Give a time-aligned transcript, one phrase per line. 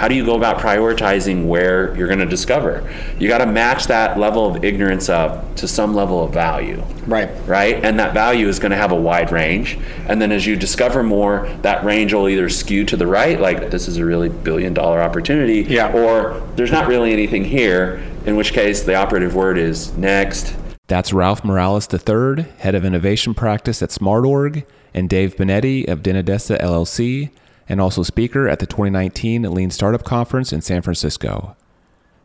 [0.00, 2.90] how do you go about prioritizing where you're going to discover?
[3.18, 6.82] You got to match that level of ignorance up to some level of value.
[7.06, 7.28] Right.
[7.46, 7.84] Right?
[7.84, 9.76] And that value is going to have a wide range.
[10.08, 13.70] And then as you discover more, that range will either skew to the right, like
[13.70, 15.92] this is a really billion dollar opportunity, Yeah.
[15.92, 20.56] or there's not really anything here, in which case the operative word is next.
[20.88, 24.64] That's Ralph Morales III, head of innovation practice at SmartOrg,
[24.94, 27.28] and Dave Binetti of Denadessa LLC,
[27.70, 31.56] and also speaker at the 2019 Lean Startup Conference in San Francisco.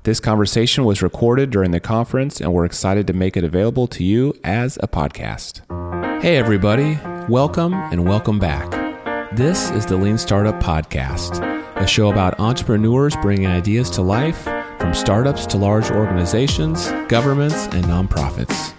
[0.04, 4.04] This conversation was recorded during the conference, and we're excited to make it available to
[4.04, 5.62] you as a podcast.
[6.22, 8.70] Hey, everybody, welcome and welcome back.
[9.36, 11.42] This is the Lean Startup Podcast,
[11.76, 14.44] a show about entrepreneurs bringing ideas to life
[14.80, 18.75] from startups to large organizations, governments, and nonprofits.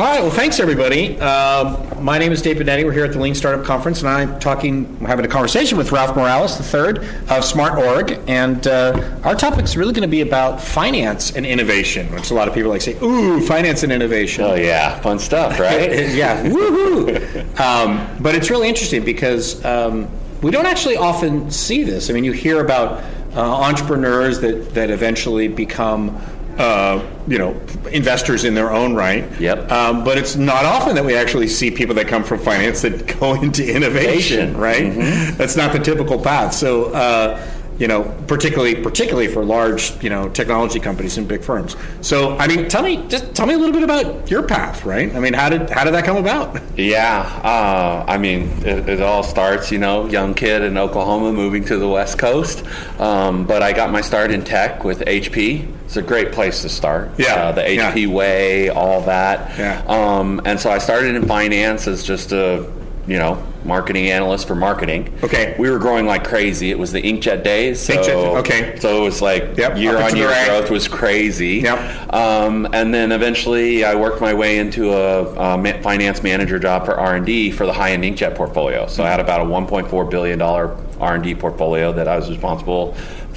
[0.00, 0.22] All right.
[0.22, 1.20] Well, thanks everybody.
[1.20, 2.86] Um, my name is Dave Binetti.
[2.86, 6.16] We're here at the Lean Startup Conference, and I'm talking, having a conversation with Ralph
[6.16, 11.36] Morales the third of SmartOrg, and uh, our is really going to be about finance
[11.36, 14.98] and innovation, which a lot of people like say, "Ooh, finance and innovation." Oh, yeah,
[15.00, 15.90] fun stuff, right?
[16.14, 17.60] yeah, woohoo!
[17.60, 20.08] Um, but it's really interesting because um,
[20.40, 22.08] we don't actually often see this.
[22.08, 23.04] I mean, you hear about
[23.36, 26.18] uh, entrepreneurs that that eventually become.
[26.60, 27.58] Uh, you know,
[27.90, 29.24] investors in their own right.
[29.40, 29.72] Yep.
[29.72, 33.18] Um, but it's not often that we actually see people that come from finance that
[33.18, 34.92] go into innovation, right?
[35.38, 36.52] That's not the typical path.
[36.52, 37.42] So, uh,
[37.80, 41.74] you know, particularly particularly for large, you know, technology companies and big firms.
[42.02, 45.12] So, I mean, tell me just tell me a little bit about your path, right?
[45.16, 46.60] I mean, how did how did that come about?
[46.76, 51.64] Yeah, uh, I mean, it, it all starts, you know, young kid in Oklahoma moving
[51.64, 52.64] to the West Coast.
[53.00, 55.66] Um, but I got my start in tech with HP.
[55.86, 57.10] It's a great place to start.
[57.18, 57.92] Yeah, Uh, the yeah.
[57.92, 59.58] HP way, all that.
[59.58, 59.82] Yeah.
[59.88, 62.70] Um, and so I started in finance as just a,
[63.10, 65.12] you know, marketing analyst for marketing.
[65.24, 65.56] Okay.
[65.58, 66.70] We were growing like crazy.
[66.70, 67.80] It was the inkjet days.
[67.80, 68.78] So, Inkjet, okay.
[68.78, 70.46] So it was like Yep, year on year right.
[70.46, 71.56] growth was crazy.
[71.56, 72.14] Yep.
[72.14, 76.94] Um, and then eventually, I worked my way into a, a finance manager job for
[76.94, 78.86] R and D for the high-end inkjet portfolio.
[78.86, 82.30] So I had about a 1.4 billion dollar R and D portfolio that I was
[82.30, 82.94] responsible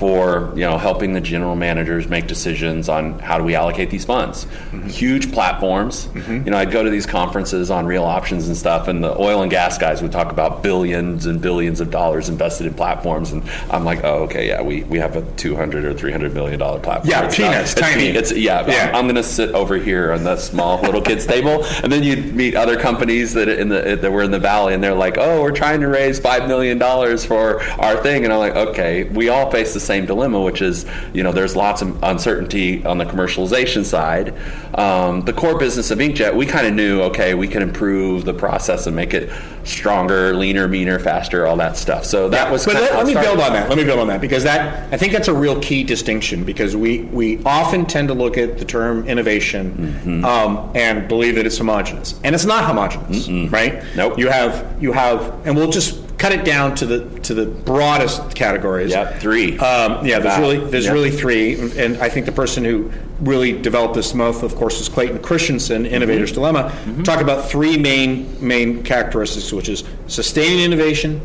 [0.08, 0.52] for.
[0.53, 4.44] You know, helping the general managers make decisions on how do we allocate these funds.
[4.46, 4.88] Mm-hmm.
[4.90, 6.08] Huge platforms.
[6.08, 6.34] Mm-hmm.
[6.46, 9.41] You know, I'd go to these conferences on real options and stuff, and the oil
[9.41, 13.44] and gas guys would talk about billions and billions of dollars invested in platforms, and
[13.72, 17.09] I'm like, oh, okay, yeah, we, we have a 200 or 300 million dollar platform.
[17.09, 18.12] Yeah, It's peanuts, it's tiny.
[18.12, 18.90] pe- It's yeah, Yeah.
[18.90, 22.03] I'm, I'm going to sit over here on the small little kids table, and then
[22.03, 25.18] you'd meet other companies that in the that were in the valley, and they're like,
[25.18, 29.03] "Oh, we're trying to raise five million dollars for our thing," and I'm like, "Okay,
[29.06, 32.98] we all face the same dilemma, which is you know there's lots of uncertainty on
[32.98, 34.34] the commercialization side.
[34.78, 38.34] Um, the core business of Inkjet, we kind of knew, okay, we can improve the
[38.34, 39.30] process and make it
[39.64, 42.06] stronger, leaner, meaner, faster, all that stuff.
[42.06, 42.66] So that was.
[42.66, 43.70] But let, let me build on that.
[43.70, 46.76] Let me build on that because that I think that's a real key distinction because
[46.76, 50.26] we we often tend to look at the term innovation Mm-hmm.
[50.26, 53.84] um, and believe that it's homogenous, and it's not homogenous, right?
[53.96, 54.18] Nope.
[54.18, 58.34] You have you have, and we'll just cut it down to the to the broadest
[58.34, 58.91] categories.
[58.91, 59.57] Yep, three.
[59.59, 60.39] Um, yeah, there's Wow.
[60.39, 60.94] really there's Yep.
[60.94, 62.89] really three, and I think the person who
[63.19, 66.35] really developed this most, of course, is Clayton Christensen, Innovator's Mm-hmm.
[66.41, 67.03] Dilemma.
[67.03, 71.19] Talk about three main main characteristics, which is sustaining innovation,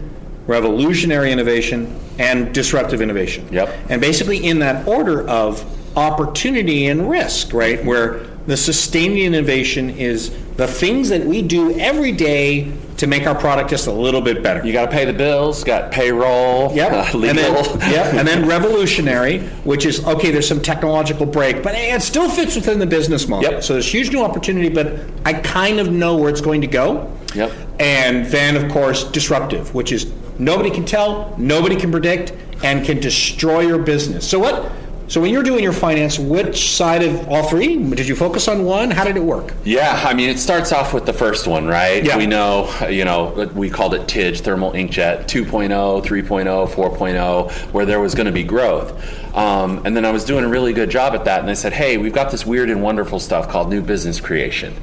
[0.48, 3.46] revolutionary innovation, and disruptive innovation.
[3.52, 3.68] Yep.
[3.90, 5.64] And basically, in that order of
[5.96, 7.84] opportunity and risk, right?
[7.84, 13.34] Where the sustaining innovation is the things that we do every day to make our
[13.34, 14.66] product just a little bit better.
[14.66, 16.92] You got to pay the bills, got payroll, Yep.
[17.14, 17.28] uh, legal.
[17.28, 18.14] And then, yep.
[18.14, 20.32] And then revolutionary, which is okay.
[20.32, 23.48] There's some technological break, but it still fits within the business model.
[23.52, 23.62] Yep.
[23.62, 27.08] So there's huge new opportunity, but I kind of know where it's going to go.
[27.36, 27.52] Yep.
[27.78, 32.32] And then, of course, disruptive, which is nobody can tell, nobody can predict,
[32.64, 34.28] and can destroy your business.
[34.28, 34.72] So what?
[35.08, 37.82] So when you're doing your finance, which side of all three?
[37.82, 38.90] Did you focus on one?
[38.90, 39.54] How did it work?
[39.64, 42.04] Yeah, I mean, it starts off with the first one, right?
[42.04, 42.18] Yeah.
[42.18, 48.00] We know, you know, we called it TIDGE, thermal inkjet 2.0, 3.0, 4.0, where there
[48.00, 49.34] was going to be growth.
[49.34, 51.72] Um, and then I was doing a really good job at that, and they said,
[51.72, 54.74] hey, we've got this weird and wonderful stuff called new business creation.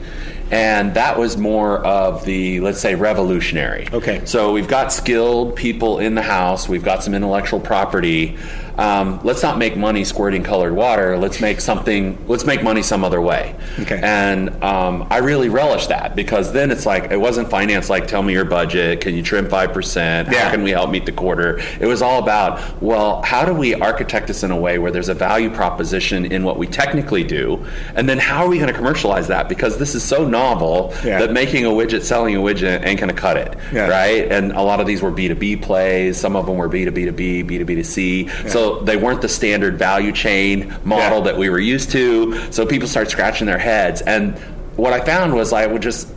[0.52, 3.88] And that was more of the, let's say, revolutionary.
[3.92, 4.24] Okay.
[4.26, 8.38] So we've got skilled people in the house, we've got some intellectual property.
[8.78, 11.18] Um, let's not make money squirting colored water.
[11.18, 12.18] Let's make something.
[12.28, 13.56] Let's make money some other way.
[13.80, 14.00] Okay.
[14.04, 18.22] And um, I really relish that because then it's like it wasn't finance like tell
[18.24, 19.02] me your budget.
[19.02, 20.30] Can you trim five percent?
[20.32, 20.46] Yeah.
[20.46, 21.60] How can we help meet the quarter?
[21.80, 25.10] It was all about well, how do we architect this in a way where there's
[25.10, 28.74] a value proposition in what we technically do, and then how are we going to
[28.74, 29.48] commercialize that?
[29.50, 31.20] Because this is so novel Yeah.
[31.20, 33.88] that making a widget, selling a widget, ain't going to cut it, Yeah.
[33.88, 34.32] right?
[34.32, 36.18] And a lot of these were B2B plays.
[36.20, 38.28] Some of them were B2B to B, B2B to C.
[38.48, 41.24] So they weren't the standard value chain model Yeah.
[41.26, 42.52] that we were used to.
[42.52, 44.02] So people start scratching their heads.
[44.02, 44.38] And
[44.76, 46.08] what I found was I would just,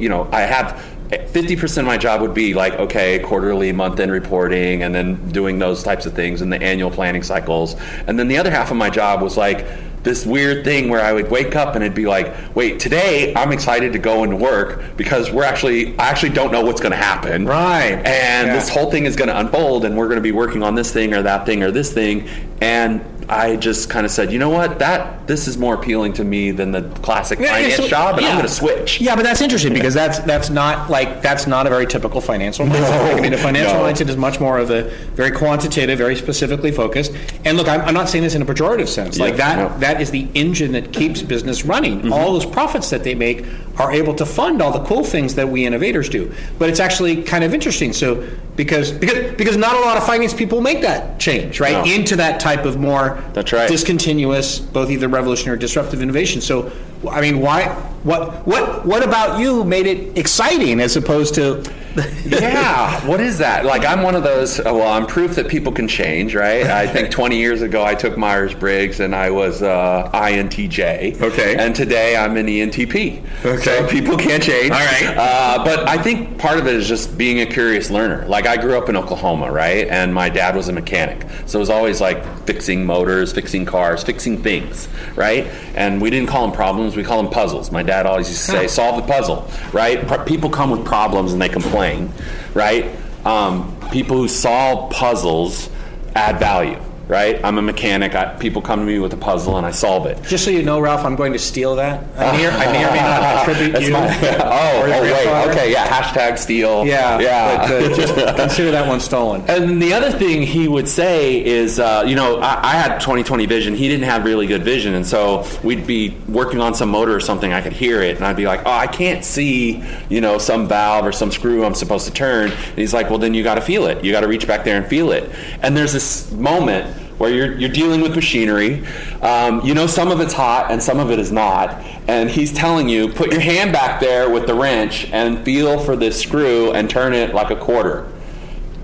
[0.00, 4.12] you know, I have 50% of my job would be like, okay, quarterly, month end
[4.12, 7.76] reporting, and then doing those types of things and the annual planning cycles.
[8.06, 9.66] And then the other half of my job was like,
[10.04, 13.50] this weird thing where I would wake up and it'd be like, wait, today I'm
[13.52, 16.96] excited to go into work because we're actually, I actually don't know what's going to
[16.96, 17.44] happen.
[17.46, 17.94] Right.
[18.06, 18.54] And Yeah.
[18.54, 20.92] this whole thing is going to unfold and we're going to be working on this
[20.92, 22.28] thing or that thing or this thing.
[22.60, 26.24] And I just kind of said, you know what, that this is more appealing to
[26.24, 28.28] me than the classic Yeah, yeah, finance so- job, and yeah.
[28.30, 29.00] I'm going to switch.
[29.00, 32.64] Yeah, but that's interesting because that's that's not like that's not a very typical financial
[32.66, 33.18] mindset.
[33.18, 33.84] I mean, a financial no.
[33.84, 34.84] mindset is much more of a
[35.14, 37.12] very quantitative, very specifically focused.
[37.44, 39.18] And look, I'm, I'm not saying this in a pejorative sense.
[39.18, 39.78] Like that no.
[39.80, 42.00] that is the engine that keeps business running.
[42.00, 42.12] Mm-hmm.
[42.12, 43.44] All those profits that they make
[43.76, 46.32] are able to fund all the cool things that we innovators do.
[46.58, 47.92] But it's actually kind of interesting.
[47.92, 48.26] So
[48.58, 51.90] because because because not a lot of finance people make that change right No.
[51.90, 53.68] into that type of more That's right.
[53.68, 56.40] discontinuous, both either revolutionary or disruptive innovation.
[56.40, 56.70] So,
[57.08, 57.68] I mean, why?
[58.04, 58.46] What?
[58.46, 58.86] What?
[58.86, 61.64] What about you made it exciting as opposed to?
[62.26, 63.64] yeah, what is that?
[63.64, 64.60] Like, I'm one of those.
[64.60, 66.64] uh, Well, I'm proof that people can change, right?
[66.66, 71.20] I think 20 years ago, I took Myers Briggs and I was uh, INTJ.
[71.20, 71.56] Okay.
[71.56, 73.44] And today, I'm an ENTP.
[73.44, 73.62] Okay.
[73.62, 74.70] So people can change.
[74.70, 75.14] All right.
[75.16, 78.24] Uh, but I think part of it is just being a curious learner.
[78.28, 79.88] Like, I grew up in Oklahoma, right?
[79.88, 84.04] And my dad was a mechanic, so it was always like fixing motors, fixing cars,
[84.04, 85.46] fixing things, right?
[85.74, 87.72] And we didn't call them problems; we call them puzzles.
[87.72, 90.06] My dad always used to say, "Solve the puzzle," right?
[90.06, 92.12] Pro- People come with problems and they complain,
[92.54, 92.86] right?
[93.24, 95.68] Um, people who solve puzzles
[96.14, 97.42] add value, right?
[97.42, 98.14] I'm a mechanic.
[98.14, 100.22] I, people come to me with a puzzle and I solve it.
[100.24, 102.04] Just so you know, Ralph, I'm going to steal that.
[102.16, 103.92] I may or, I may, or may not attribute That's you.
[103.92, 105.50] my, oh, oh wait, grandfather.
[105.50, 105.88] okay, yeah.
[105.88, 106.86] Hashtag steal.
[106.86, 107.66] Yeah, yeah.
[107.66, 109.42] But uh, just consider that one stolen.
[109.48, 113.48] And the other thing he would say is, uh, you know, I, I had 20/20
[113.48, 113.74] vision.
[113.74, 117.20] He didn't have really good vision, and so we'd be working on some motor or
[117.20, 117.52] something.
[117.52, 120.68] I could hear it, and I'd be like, "Oh, I can't see, you know, some
[120.68, 123.54] valve or some screw I'm supposed to turn." And he's like, "Well, then you got
[123.54, 124.04] to feel it.
[124.04, 125.30] You got to reach back there and feel it."
[125.62, 128.86] And there's this moment where you're, you're dealing with machinery.
[129.20, 131.70] Um, you know, some of it's hot and some of it is not.
[132.08, 135.96] And he's telling you, put your hand back there with the wrench and feel for
[135.96, 138.10] this screw and turn it like a quarter.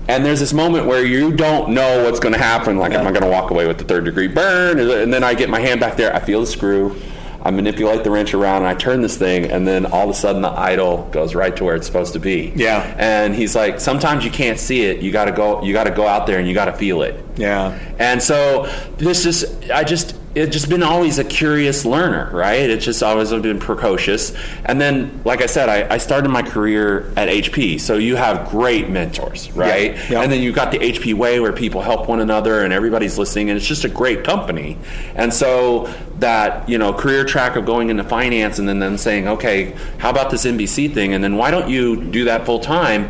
[0.07, 2.77] And there's this moment where you don't know what's going to happen.
[2.77, 4.79] Like, am I going to walk away with the third degree burn?
[4.79, 7.01] And then I get my hand back there, I feel the screw,
[7.45, 10.15] I manipulate the wrench around, and I turn this thing, and then all of a
[10.15, 12.51] sudden the idle goes right to where it's supposed to be.
[12.55, 12.95] Yeah.
[12.97, 15.03] And he's like, sometimes you can't see it.
[15.03, 15.61] You got to go.
[15.61, 17.23] You got to go out there and you got to feel it.
[17.35, 17.77] Yeah.
[17.99, 18.65] And so
[18.97, 22.69] this is, I just, it's just been always a curious learner, right?
[22.69, 24.33] It's just always been precocious.
[24.65, 27.79] And then, like I said, I, I started my career at HP.
[27.79, 29.95] So you have great mentors, right?
[29.95, 30.05] Yeah.
[30.09, 30.21] Yeah.
[30.21, 33.49] And then you've got the HP way where people help one another and everybody's listening
[33.49, 34.77] and it's just a great company.
[35.15, 35.85] And so
[36.19, 40.09] that, you know, career track of going into finance and then them saying, okay, how
[40.09, 41.13] about this NBC thing?
[41.13, 43.09] And then why don't you do that full time?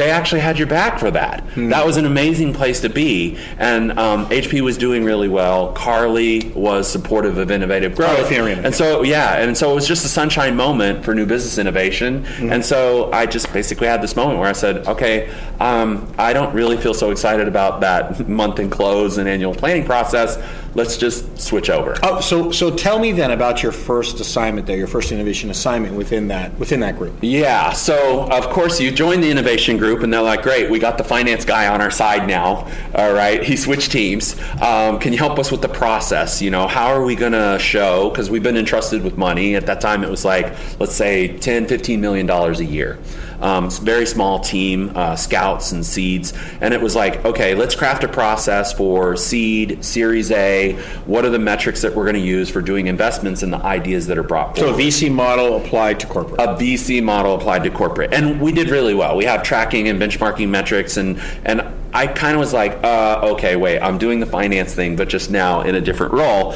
[0.00, 1.44] They actually had your back for that.
[1.68, 3.36] That was an amazing place to be.
[3.58, 5.72] And um, HP was doing really well.
[5.74, 8.18] Carly was supportive of innovative growth.
[8.64, 12.24] And so, yeah, and so it was just a sunshine moment for new business innovation.
[12.50, 15.30] And so I just basically had this moment where I said, okay,
[15.60, 19.84] um, I don't really feel so excited about that month and close and annual planning
[19.84, 20.38] process.
[20.74, 21.96] Let's just switch over.
[22.02, 25.94] Oh, so so tell me then about your first assignment there, your first innovation assignment
[25.94, 27.14] within that within that group.
[27.22, 30.98] Yeah, so of course you join the innovation group, and they're like, "Great, we got
[30.98, 32.70] the finance guy on our side now.
[32.94, 34.38] All right, he switched teams.
[34.60, 36.40] Um, can you help us with the process?
[36.40, 38.10] You know, how are we going to show?
[38.10, 39.56] Because we've been entrusted with money.
[39.56, 42.98] At that time, it was like, let's say, 10, 15 million dollars a year.
[43.40, 47.54] Um, it's a very small team, uh, scouts and seeds, and it was like, okay,
[47.54, 50.59] let's craft a process for seed, Series A.
[51.06, 54.06] What are the metrics that we're going to use for doing investments and the ideas
[54.06, 54.76] that are brought So a?
[54.76, 56.40] VC model applied to corporate.
[56.40, 59.16] a VC model applied to corporate, and we did really well.
[59.16, 61.62] We have tracking and benchmarking metrics, and and
[61.92, 65.30] I kind of was like, uh, okay, wait, I'm doing the finance thing, but just
[65.30, 66.54] now in a different role.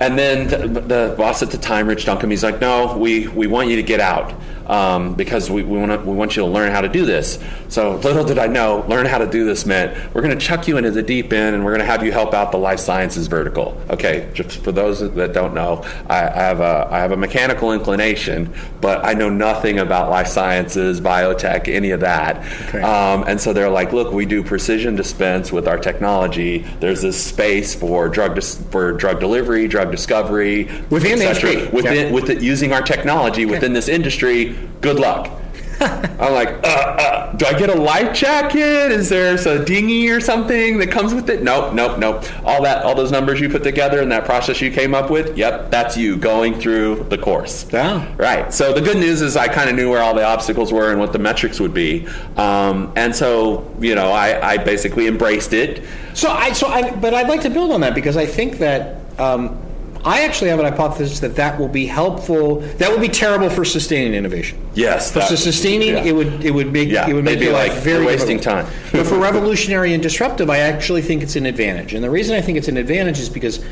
[0.00, 3.46] And then the, the boss at the time, Rich Duncan, he's like, no, we we
[3.46, 4.32] want you to get out.
[4.72, 7.38] Um, because we, we, wanna, we want you to learn how to do this.
[7.68, 10.66] So little did I know, learn how to do this meant we're going to chuck
[10.66, 12.80] you into the deep end and we're going to have you help out the life
[12.80, 13.78] sciences vertical.
[13.90, 17.72] Okay, just for those that don't know, I, I have a I have a mechanical
[17.72, 22.38] inclination, but I know nothing about life sciences, biotech, any of that.
[22.68, 22.80] Okay.
[22.80, 26.58] Um, and so they're like, look, we do precision dispense with our technology.
[26.80, 31.68] There's this space for drug dis- for drug delivery, drug discovery Within the industry.
[31.68, 32.12] Within Yeah.
[32.12, 34.56] with it, using our technology within this industry.
[34.80, 35.42] Good luck.
[35.82, 38.92] I'm like, uh, uh, do I get a life jacket?
[38.92, 41.42] Is there a dinghy or something that comes with it?
[41.42, 42.24] Nope, nope, nope.
[42.44, 45.36] All that, all those numbers you put together and that process you came up with,
[45.36, 47.66] yep, that's you going through the course.
[47.72, 48.14] Yeah.
[48.16, 48.52] Right.
[48.52, 51.00] So the good news is I kind of knew where all the obstacles were and
[51.00, 55.84] what the metrics would be, um, and so you know I, I basically embraced it.
[56.14, 58.98] So I, so I, but I'd like to build on that because I think that
[59.18, 59.58] um,
[60.04, 62.56] I actually have an hypothesis that that will be helpful.
[62.78, 64.58] That will be terrible for sustaining innovation.
[64.74, 65.12] Yes.
[65.12, 66.04] For that- sustaining, yeah.
[66.04, 68.66] it would it would make Yeah, it would make your life like, very wasting difficult."
[68.66, 68.74] time.
[68.92, 71.94] but for revolutionary and disruptive, I actually think it's an advantage.
[71.94, 73.62] And the reason I think it's an advantage is because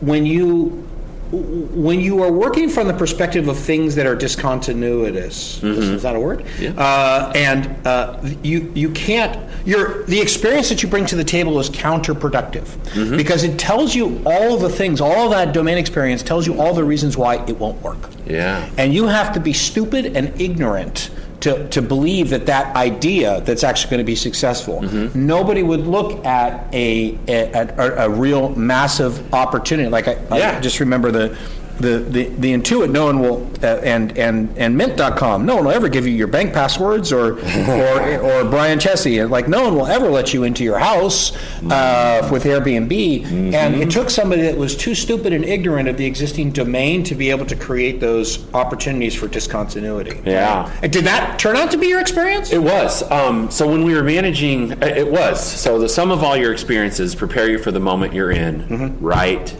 [0.00, 0.86] when you
[1.32, 6.20] when you are working from the perspective of things that are discontinuous, is that a
[6.20, 6.40] word?
[6.40, 6.62] Mm-hmm.
[6.62, 6.70] Yeah.
[6.82, 11.58] Uh, and uh, you you can't your the experience that you bring to the table
[11.58, 12.66] is counterproductive
[12.96, 13.16] Mm-hmm.
[13.16, 16.84] because it tells you all the things, all that domain experience tells you all the
[16.84, 17.98] reasons why it won't work.
[18.26, 18.68] Yeah.
[18.76, 23.62] And you have to be stupid and ignorant to, to believe that that idea that's
[23.62, 24.80] actually going to be successful.
[24.80, 25.26] Mm-hmm.
[25.26, 29.88] Nobody would look at a, a, a, a real massive opportunity.
[29.88, 31.38] Like I, I just remember the.
[31.78, 35.72] The, the, the Intuit, no one will, uh, and, and, and Mint.com, no one will
[35.72, 39.28] ever give you your bank passwords or, or, or Brian Chesky.
[39.28, 41.34] Like, no one will ever let you into your house
[41.70, 43.54] uh, with Airbnb.
[43.54, 47.14] And it took somebody that was too stupid and ignorant of the existing domain to
[47.14, 50.20] be able to create those opportunities for discontinuity.
[50.24, 50.70] Yeah.
[50.82, 52.52] And did that turn out to be your experience?
[52.52, 53.08] It was.
[53.10, 55.40] Um, so when we were managing, it it was.
[55.40, 59.56] So the sum of all your experiences prepare you for the moment you're in right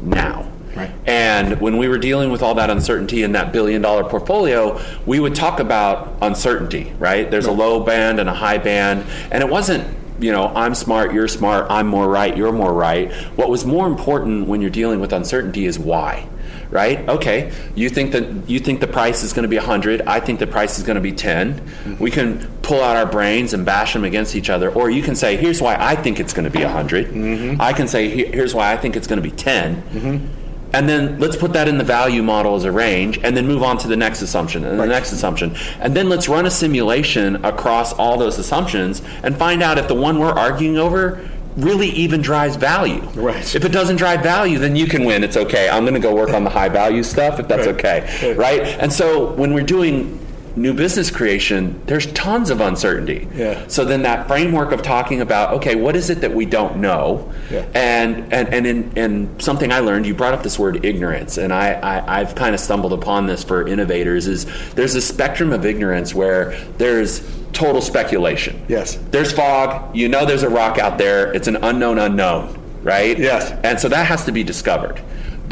[0.00, 0.51] now.
[0.74, 0.90] Right.
[1.06, 5.20] And when we were dealing with all that uncertainty in that billion dollar portfolio, we
[5.20, 7.30] would talk about uncertainty, right?
[7.30, 9.04] There's a low band and a high band.
[9.30, 13.12] And it wasn't, you know, I'm smart, you're smart, I'm more right, you're more right.
[13.36, 16.28] What was more important when you're dealing with uncertainty is why
[16.72, 17.06] right?
[17.06, 20.02] Okay, you think that you think the price is going to be 100.
[20.02, 21.54] I think the price is going to be 10.
[21.54, 22.02] Mm-hmm.
[22.02, 25.14] We can pull out our brains and bash them against each other, or you can
[25.14, 27.60] say, "Here's why I think it's going to be 100." Mm-hmm.
[27.60, 30.41] I can say, "Here's why I think it's going to be 10."
[30.74, 33.62] And then let's put that in the value model as a range, and then move
[33.62, 35.54] on to the next assumption and the next assumption.
[35.80, 39.94] And then let's run a simulation across all those assumptions and find out if the
[39.94, 43.00] one we're arguing over really even drives value.
[43.14, 43.54] Right.
[43.54, 45.22] If it doesn't drive value, then you can win.
[45.22, 45.68] It's okay.
[45.68, 47.74] I'm going to go work on the high value stuff if that's Right.
[48.04, 48.34] okay.
[48.34, 48.62] Right?
[48.62, 50.18] And so when we're doing
[50.56, 53.28] new business creation, there's tons of uncertainty.
[53.34, 53.66] Yeah.
[53.68, 57.32] So then that framework of talking about, okay, what is it that we don't know?
[57.50, 57.66] Yeah.
[57.74, 61.52] And and and in and something I learned, you brought up this word ignorance, and
[61.52, 65.64] I, I I've kind of stumbled upon this for innovators is there's a spectrum of
[65.64, 67.20] ignorance where there's
[67.52, 68.64] total speculation.
[68.68, 68.96] Yes.
[69.10, 73.18] There's fog, you know there's a rock out there, it's an unknown unknown, right?
[73.18, 73.52] Yes.
[73.62, 75.00] And so that has to be discovered.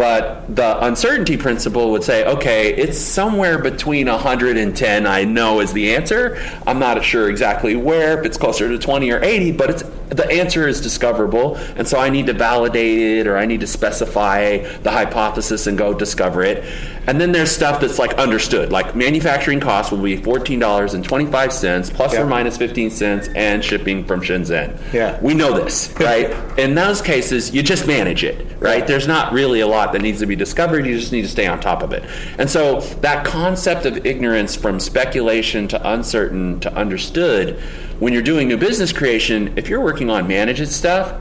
[0.01, 5.95] But the uncertainty principle would say, okay, it's somewhere between 110, I know is the
[5.95, 6.41] answer.
[6.67, 10.29] I'm not sure exactly where, if it's closer to 20 or 80, but it's the
[10.31, 11.57] answer is discoverable.
[11.77, 15.79] And so I need to validate it or I need to specify the hypothesis and
[15.79, 16.65] go discover it.
[17.07, 22.23] And then there's stuff that's like understood, like manufacturing costs will be $14.25 plus Yeah.
[22.23, 24.79] or minus 15 cents and shipping from Shenzhen.
[24.93, 25.19] Yeah.
[25.21, 26.31] We know this, right?
[26.59, 28.87] In those cases, you just manage it, right?
[28.87, 30.87] There's not really a lot that needs to be discovered.
[30.87, 32.05] You just need to stay on top of it.
[32.39, 37.61] And so that concept of ignorance from speculation to uncertain to understood,
[38.01, 41.21] when you're doing new business creation, if you're working on managed stuff,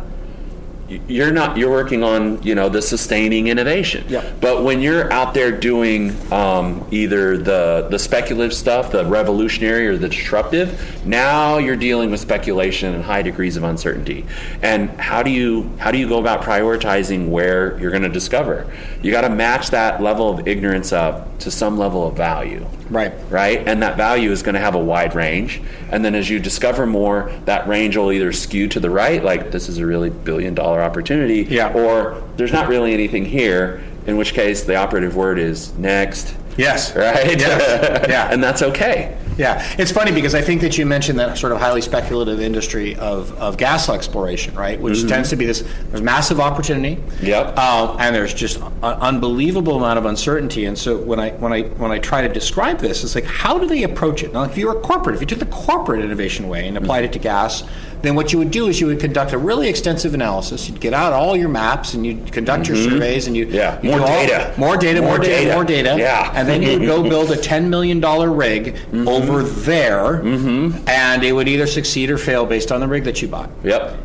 [1.08, 4.42] you're not you're working on you know the sustaining innovation Yep.
[4.42, 9.98] but when you're out there doing um, either the the speculative stuff the revolutionary or
[9.98, 14.26] the disruptive now you're dealing with speculation and high degrees of uncertainty
[14.64, 18.66] and how do you how do you go about prioritizing where you're going to discover
[19.04, 23.14] you got to match that level of ignorance up to some level of value Right.
[23.30, 23.68] right?
[23.68, 25.62] And that value is going to have a wide range.
[25.92, 29.52] And then as you discover more, that range will either skew to the right, like
[29.52, 31.74] this is a really billion dollar opportunity, Yeah.
[31.74, 36.96] or there's not really anything here, in which case the operative word is next, Yes.
[36.96, 37.40] right?
[37.40, 38.08] Yes.
[38.10, 38.30] Yeah.
[38.32, 39.18] and that's okay.
[39.38, 42.98] Yeah, it's funny because I think that you mentioned that sort of highly speculative industry
[42.98, 44.78] of, of gas exploration, right?
[44.78, 47.02] Which tends to be this there's massive opportunity.
[47.22, 47.54] Yep.
[47.56, 50.66] Uh, and there's just an unbelievable amount of uncertainty.
[50.66, 53.58] And so when I when I when I try to describe this, it's like how
[53.58, 54.34] do they approach it?
[54.34, 57.06] Now, if you were a corporate, if you took the corporate innovation way and applied
[57.06, 57.64] it to gas,
[58.02, 60.70] then what you would do is you would conduct a really extensive analysis.
[60.70, 62.92] You'd get out all your maps and you'd conduct your mm-hmm.
[62.92, 64.54] surveys and you Yeah, you'd more do all- data.
[64.58, 65.54] more data, more, More data, data.
[65.54, 65.96] more data.
[65.98, 66.32] Yeah.
[66.36, 67.10] and then you would go mm-hmm.
[67.10, 69.08] build a ten million dollar rig mm-hmm.
[69.08, 73.28] over there, and it would either succeed or fail based on the rig that you
[73.28, 73.50] bought.
[73.64, 73.98] Yep.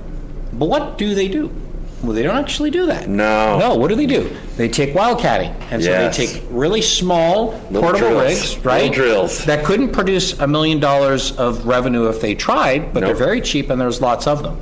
[0.54, 1.50] But what do they do?
[2.04, 3.08] Well, they don't actually do that.
[3.08, 3.58] No.
[3.58, 4.30] No, what do they do?
[4.56, 5.54] They take wildcatting.
[5.70, 6.16] And so Yes.
[6.16, 8.22] they take really small, Little portable drills.
[8.22, 8.92] rigs, Little right?
[8.92, 9.44] drills.
[9.44, 13.18] That couldn't produce a million dollars of revenue if they tried, but they're Nope.
[13.18, 14.56] very cheap and there's lots of them.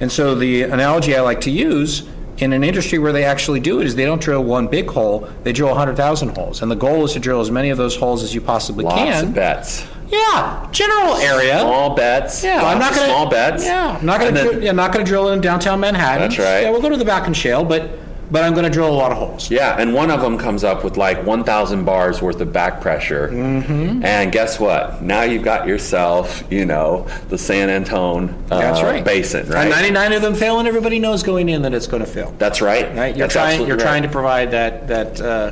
[0.00, 2.02] And so the analogy I like to use
[2.38, 5.28] in an industry where they actually do it is they don't drill one big hole,
[5.42, 6.62] they drill 100,000 holes.
[6.62, 8.96] And the goal is to drill as many of those holes as you possibly Lots
[9.02, 9.24] can.
[9.24, 9.84] of bets.
[10.10, 11.60] Yeah, general area.
[11.60, 12.42] Small bets.
[12.42, 13.06] Yeah, I'm not gonna.
[13.06, 13.64] small bets.
[13.64, 14.32] Yeah, I'm not gonna.
[14.32, 16.28] Then- dri- yeah, not gonna drill in downtown Manhattan.
[16.28, 16.62] That's right.
[16.62, 17.90] Yeah, we'll go to the Bakken shale, but
[18.30, 19.50] but I'm gonna drill a lot of holes.
[19.50, 23.28] Yeah, and one of them comes up with like 1,000 bars worth of back pressure.
[23.28, 24.04] Mm-hmm.
[24.04, 25.02] And guess what?
[25.02, 29.02] Now you've got yourself, you know, the San Antone uh, That's right.
[29.04, 29.62] basin, right?
[29.62, 32.34] And 99 of them fail, and everybody knows going in that it's going to fail.
[32.38, 32.94] That's right.
[32.94, 33.16] Right?
[33.16, 33.66] You're That's trying.
[33.66, 33.82] You're right.
[33.82, 35.20] trying to provide that that.
[35.20, 35.50] Uh,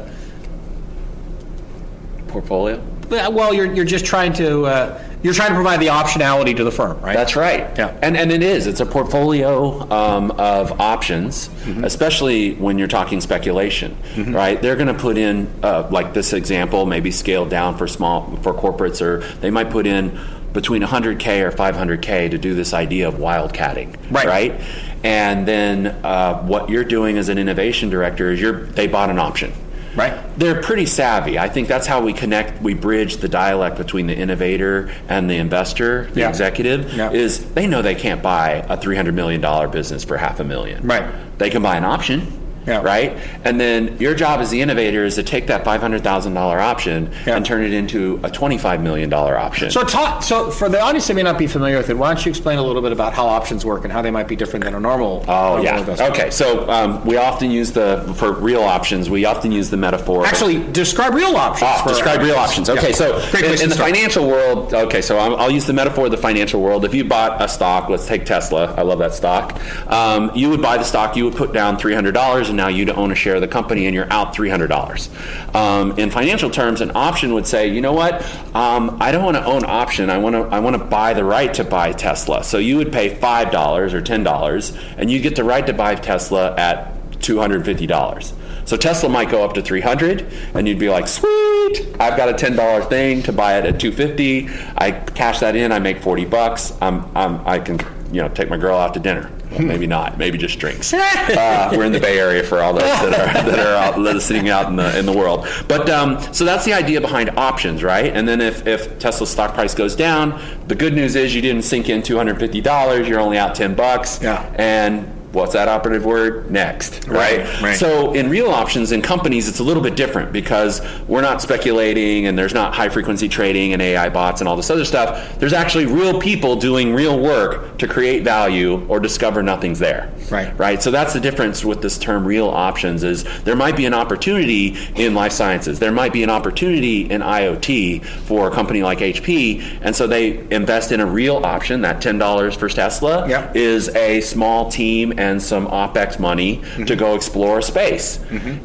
[2.29, 2.83] portfolio.
[3.09, 6.71] Well, you're you're just trying to uh, you're trying to provide the optionality to the
[6.71, 7.15] firm, right?
[7.17, 7.61] That's right.
[7.77, 7.97] Yeah.
[8.03, 8.67] And and it is.
[8.67, 11.85] It's a portfolio um, of options, Mm-hmm.
[11.85, 14.61] especially when you're talking speculation, right?
[14.63, 18.55] They're going to put in uh, like this example, maybe scaled down for small for
[18.55, 20.17] corporates, or they might put in
[20.53, 24.27] between 100k or 500k to do this idea of wildcatting, Right.
[24.27, 24.61] Right.
[25.05, 29.19] And then uh, what you're doing as an innovation director is you're they bought an
[29.19, 29.53] option.
[29.97, 30.15] Right.
[30.39, 31.39] They're pretty savvy.
[31.39, 35.37] I think that's how we connect, we bridge the dialect between the innovator and the
[35.37, 36.29] investor, the Yeah.
[36.29, 37.11] executive, Yeah.
[37.13, 40.87] is they know they can't buy a $300 million business for half a million.
[40.87, 41.05] Right.
[41.39, 42.27] They can buy an option.
[42.67, 42.83] Yeah.
[42.83, 43.17] Right?
[43.45, 47.37] And then your job as the innovator is to take that $500,000 option Yeah.
[47.37, 49.71] and turn it into a $25 million option.
[49.71, 52.25] So, talk, so for the audience that may not be familiar with it, why don't
[52.25, 54.65] you explain a little bit about how options work and how they might be different
[54.65, 55.25] than a normal?
[55.29, 55.79] Oh normal yeah.
[55.79, 56.13] investment?
[56.15, 56.31] Okay.
[56.31, 59.09] So um, we often use the for real options.
[59.11, 60.27] We often use the metaphor.
[60.27, 61.71] Actually, describe real options.
[61.73, 62.69] Ah, describe real options.
[62.69, 62.95] Okay, Yeah.
[62.95, 66.11] so Great in, in the financial world, okay, so I'll, I'll use the metaphor of
[66.11, 66.85] the financial world.
[66.85, 68.75] If you bought a stock, let's take Tesla.
[68.75, 69.61] I love that stock.
[69.91, 71.17] Um, you would buy the stock.
[71.17, 73.87] You would put down three hundred dollars, now you'd own a share of the company,
[73.87, 75.09] and you're out three hundred dollars.
[75.55, 78.23] Um, in financial terms, an option would say, you know what?
[78.55, 80.11] Um, I don't want to own option.
[80.11, 80.43] I want to.
[80.43, 82.45] I want to buy the right to buy Tesla.
[82.45, 85.73] So you would pay five dollars or ten dollars, and you get the right to
[85.73, 88.33] buy Tesla at two hundred fifty dollars.
[88.67, 92.33] So Tesla might go up to 300 and you'd be like, "Sweet, I've got a
[92.33, 94.49] $10 thing to buy it at 250.
[94.77, 96.73] I cash that in, I make 40 bucks.
[96.81, 97.79] I'm, I'm I can,
[98.13, 99.31] you know, take my girl out to dinner.
[99.59, 100.19] Maybe not.
[100.19, 100.95] Maybe just drinks.
[101.37, 104.17] Uh, we're in the Bay Area for all those that are that are out, that
[104.17, 105.47] are sitting out in the in the world.
[105.69, 108.15] But um, so that's the idea behind options, right?
[108.15, 111.63] And then if if Tesla's stock price goes down, the good news is you didn't
[111.63, 113.09] sink in $250.
[113.09, 114.23] You're only out 10 bucks.
[114.23, 114.53] Yeah.
[114.57, 116.51] And what's that operative word?
[116.51, 117.41] Next, right?
[117.41, 117.77] Right, right.
[117.77, 122.27] So in real options in companies, it's a little bit different because we're not speculating
[122.27, 125.39] and there's not high frequency trading and AI bots and all this other stuff.
[125.39, 130.11] There's actually real people doing real work to create value or discover nothing's there.
[130.31, 130.59] Right.
[130.59, 130.83] Right.
[130.83, 134.75] So that's the difference with this term real options is there might be an opportunity
[134.97, 135.79] in life sciences.
[135.79, 139.81] There might be an opportunity in IoT for a company like HP.
[139.83, 143.51] And so they invest in a real option, that $10 for Tesla Yeah.
[143.55, 148.19] is a small team and some OPEX money to go explore space.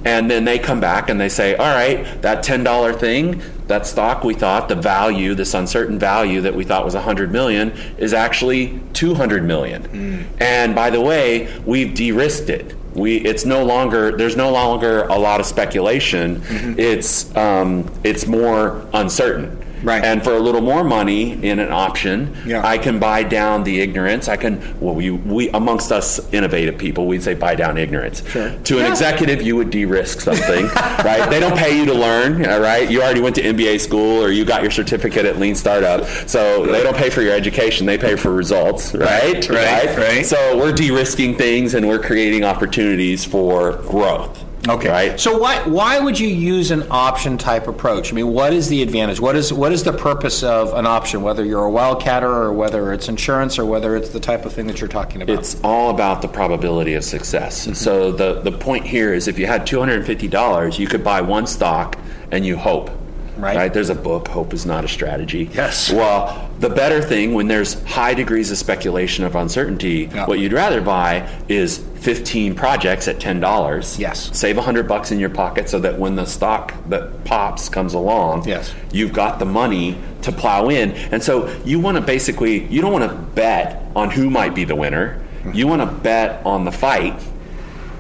[0.06, 4.24] And then they come back and they say, all right, that $10 thing, that stock
[4.24, 8.80] we thought, the value, this uncertain value that we thought was 100 million, is actually
[8.94, 10.28] 200 million.
[10.40, 12.76] And by the way, we've de risked it.
[12.94, 16.42] We, it's no longer there's no longer a lot of speculation.
[16.78, 19.58] It's um, it's more uncertain.
[19.84, 20.04] Right.
[20.04, 22.66] And for a little more money in an option, Yeah.
[22.66, 24.28] I can buy down the ignorance.
[24.28, 28.24] I can, well, we, we amongst us innovative people, we'd say buy down ignorance.
[28.30, 28.50] Sure.
[28.52, 28.90] To an Yeah.
[28.92, 30.66] executive, you would de-risk something,
[31.06, 31.28] right?
[31.30, 32.90] They don't pay you to learn, all right?
[32.90, 36.66] You already went to MBA school or you got your certificate at Lean Startup, so
[36.66, 37.86] they don't pay for your education.
[37.86, 39.48] They pay for results, right?
[39.50, 40.26] right, right.
[40.26, 44.44] So we're de-risking things and we're creating opportunities for growth.
[44.68, 44.90] Okay.
[44.90, 45.20] Right.
[45.20, 48.12] So why why would you use an option type approach?
[48.12, 49.20] I mean, what is the advantage?
[49.20, 51.24] What is what is the purpose of an option?
[51.24, 54.68] Whether you're a wildcatter or whether it's insurance or whether it's the type of thing
[54.68, 55.40] that you're talking about.
[55.40, 57.62] It's all about the probability of success.
[57.62, 57.74] Mm-hmm.
[57.74, 61.98] So the, the point here is if you had $250, you could buy one stock
[62.32, 62.92] and you hope.
[63.38, 63.74] Right.
[63.74, 65.50] There's a book, Hope is Not a Strategy.
[65.54, 65.92] Yes.
[65.92, 70.26] Well, the better thing when there's high degrees of speculation of uncertainty, Yeah.
[70.28, 73.98] what you'd rather buy is 15 projects at $10.
[74.00, 74.30] Yes.
[74.34, 78.48] Save 100 bucks in your pocket so that when the stock that pops comes along,
[78.48, 78.74] Yes.
[78.92, 80.92] you've got the money to plow in.
[81.12, 84.64] And so you want to basically, you don't want to bet on who might be
[84.66, 85.18] the winner.
[85.44, 85.52] Hmm.
[85.54, 87.16] You want to bet on the fight.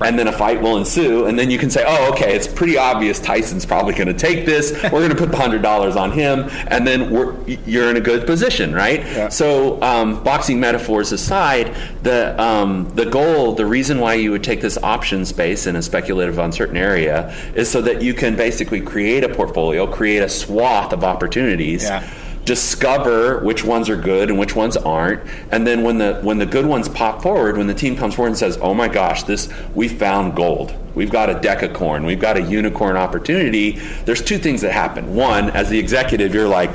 [0.04, 2.78] And then a fight will ensue, and then you can say, "Oh, okay, it's pretty
[2.78, 4.72] obvious Tyson's probably going to take this.
[4.84, 7.36] We're going to put the hundred dollars on him, and then we're,
[7.66, 9.30] you're in a good position, right?" Yeah.
[9.30, 14.62] So, um, boxing metaphors aside, the um, the goal, the reason why you would take
[14.62, 19.24] this option space in a speculative, uncertain area, is so that you can basically create
[19.24, 22.08] a portfolio, create a swath of opportunities Yeah.
[22.46, 25.22] Discover which ones are good and which ones aren't.
[25.52, 28.30] And then when the when the good ones pop forward when the team comes forward
[28.30, 30.76] and says oh my gosh this we found gold.
[30.96, 33.72] We've got a decacorn we've got a unicorn opportunity.
[34.06, 35.16] There's two things that happen.
[35.16, 36.72] One as the executive you're like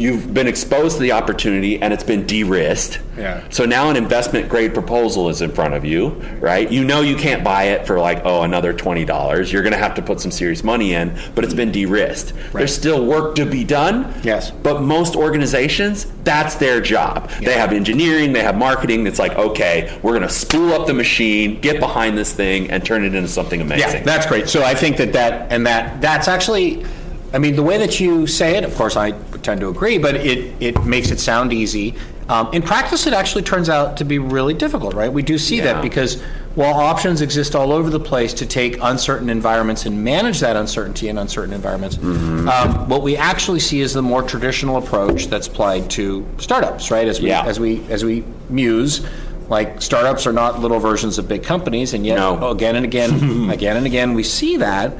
[0.00, 3.00] you've been exposed to the opportunity and it's been de-risked.
[3.18, 3.46] Yeah.
[3.50, 6.08] So now an investment grade proposal is in front of you,
[6.40, 6.72] right?
[6.72, 9.52] You know you can't buy it for like, oh, another $20.
[9.52, 12.32] You're going to have to put some serious money in, but it's been de-risked.
[12.54, 14.18] There's still work to be done.
[14.22, 14.50] Yes.
[14.50, 17.28] But most organizations, that's their job.
[17.32, 19.06] They have engineering, they have marketing.
[19.06, 22.82] It's like, okay, we're going to spool up the machine, get behind this thing and
[22.82, 23.98] turn it into something amazing.
[23.98, 24.48] Yeah, that's great.
[24.48, 26.86] So I think that that and that that's actually,
[27.34, 30.14] I mean, the way that you say it, of course, I tend to agree, but
[30.14, 31.94] it it makes it sound easy.
[32.28, 35.12] Um, in practice, it actually turns out to be really difficult, right?
[35.12, 35.64] We do see Yeah.
[35.72, 36.20] that because
[36.54, 41.08] while options exist all over the place to take uncertain environments and manage that uncertainty
[41.08, 42.48] in uncertain environments, Mm-hmm.
[42.48, 47.08] um, what we actually see is the more traditional approach that's applied to startups, right?
[47.08, 47.42] As we Yeah.
[47.44, 49.00] as we as we muse.
[49.48, 52.50] Like startups are not little versions of big companies, and yet No.
[52.50, 54.92] again and again, again and again, we see that,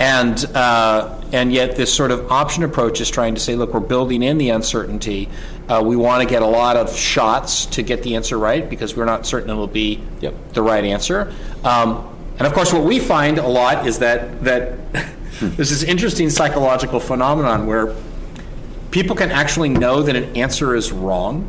[0.00, 3.80] and uh, and yet this sort of option approach is trying to say, look, we're
[3.80, 5.28] building in the uncertainty.
[5.68, 8.96] Uh, we want to get a lot of shots to get the answer right because
[8.96, 10.34] we're not certain it'll be Yep.
[10.52, 11.32] the right answer.
[11.64, 14.78] Um, and of course, what we find a lot is that that
[15.40, 17.94] there's this interesting psychological phenomenon where
[18.90, 21.48] people can actually know that an answer is wrong,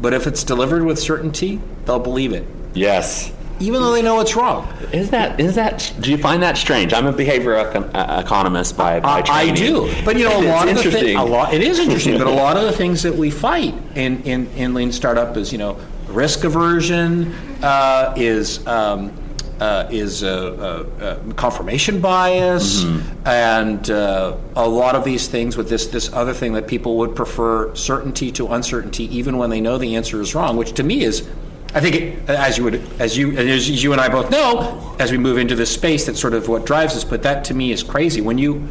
[0.00, 3.30] but if it's delivered with certainty, they'll believe it Yes.
[3.62, 4.66] Even though they know it's wrong.
[4.92, 5.92] Is that is that?
[6.00, 6.92] Do you find that strange?
[6.92, 10.48] I'm a behavioral econ- uh, economist by, by I do, but you know, a It's
[10.48, 11.54] lot of the thing, a lot.
[11.54, 14.74] It is interesting, but a lot of the things that we fight in in, in
[14.74, 19.12] lean startup is you know risk aversion, uh, is um,
[19.60, 23.28] uh, is uh, uh, confirmation bias, Mm-hmm.
[23.28, 27.14] and uh, a lot of these things with this this other thing that people would
[27.14, 31.02] prefer certainty to uncertainty, even when they know the answer is wrong, which to me
[31.04, 31.28] is.
[31.74, 35.10] I think, it, as you would, as you, as you and I both know, as
[35.10, 37.04] we move into this space, that's sort of what drives us.
[37.04, 38.20] But that to me is crazy.
[38.20, 38.68] When you,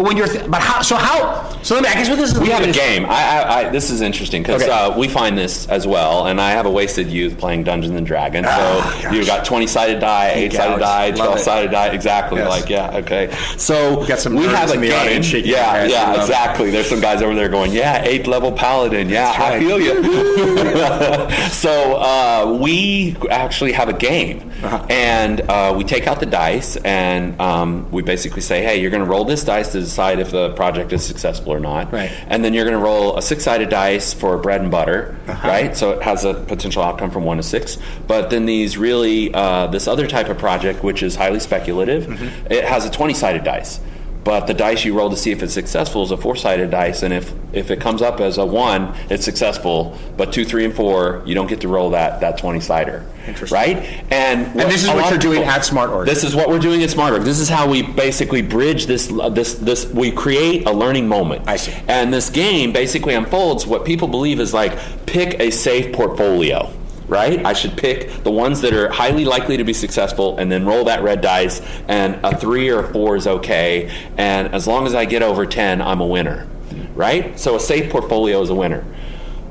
[0.00, 0.80] but when you're, th- but how?
[0.80, 1.46] So how?
[1.62, 1.88] So let me.
[1.90, 2.40] I guess what this is.
[2.40, 3.04] We have a game.
[3.04, 4.70] I, I, I, this is interesting because Okay.
[4.72, 8.06] uh, we find this as well, and I have a wasted youth playing Dungeons and
[8.06, 8.46] Dragons.
[8.46, 9.12] So Ah, gosh.
[9.14, 11.88] you've got twenty-sided die, eight-sided die, twelve-sided die.
[11.88, 12.38] Exactly.
[12.38, 12.48] Yes.
[12.48, 13.30] Like yeah, okay.
[13.58, 14.98] So Got some we have a in the game.
[15.00, 16.70] audience yeah, yeah, exactly.
[16.70, 19.08] There's some guys over there going, yeah, eighth level paladin.
[19.10, 20.02] Yeah, I feel you.
[21.50, 24.86] so uh, we actually have a game, Uh-huh.
[24.90, 29.02] and uh, we take out the dice, and um, we basically say, hey, you're going
[29.04, 31.92] to roll this dice to decide if the project is successful or not.
[31.92, 32.10] Right.
[32.28, 35.48] And then you're going to roll a six-sided dice for bread and butter, Uh-huh.
[35.48, 35.76] right?
[35.76, 37.78] So it has a potential outcome from one to six.
[38.06, 42.52] But then these really, uh, this other type of project, which is highly speculative, Mm-hmm.
[42.52, 43.80] it has a twenty-sided dice.
[44.22, 47.12] But the dice you roll to see if it's successful is a four-sided dice, and
[47.14, 49.98] if if it comes up as a one, it's successful.
[50.16, 53.56] But two, three, and four, you don't get to roll that that twenty-sider, Interesting.
[53.56, 53.76] right?
[54.10, 56.04] And And this is what you're doing people- at SmartOrg.
[56.04, 57.24] This is what we're doing at smart SmartOrg.
[57.24, 59.86] This is how we basically bridge this this this.
[59.86, 61.44] We create a learning moment.
[61.48, 61.72] I see.
[61.88, 66.70] And this game basically unfolds what people believe is like pick a safe portfolio,
[67.10, 67.44] right?
[67.44, 70.84] I should pick the ones that are highly likely to be successful and then roll
[70.84, 73.90] that red dice, and a three or a four is okay.
[74.16, 76.48] And as long as I get over 10, I'm a winner,
[76.94, 77.38] right?
[77.38, 78.84] So a safe portfolio is a winner.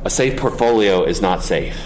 [0.05, 1.77] A safe portfolio is not safe.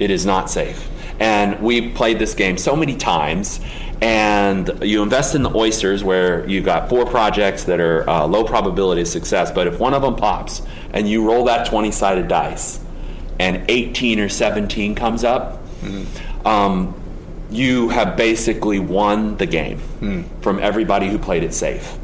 [0.00, 0.90] It is not safe.
[1.20, 3.60] And we've played this game so many times.
[4.02, 8.42] And you invest in the oysters where you've got four projects that are uh, low
[8.42, 9.52] probability of success.
[9.52, 12.83] But if one of them pops and you roll that 20 sided dice
[13.38, 15.60] and 18 or 17 comes up,
[16.44, 16.94] um,
[17.50, 19.80] you have basically won the game
[20.40, 21.96] from everybody who played it safe.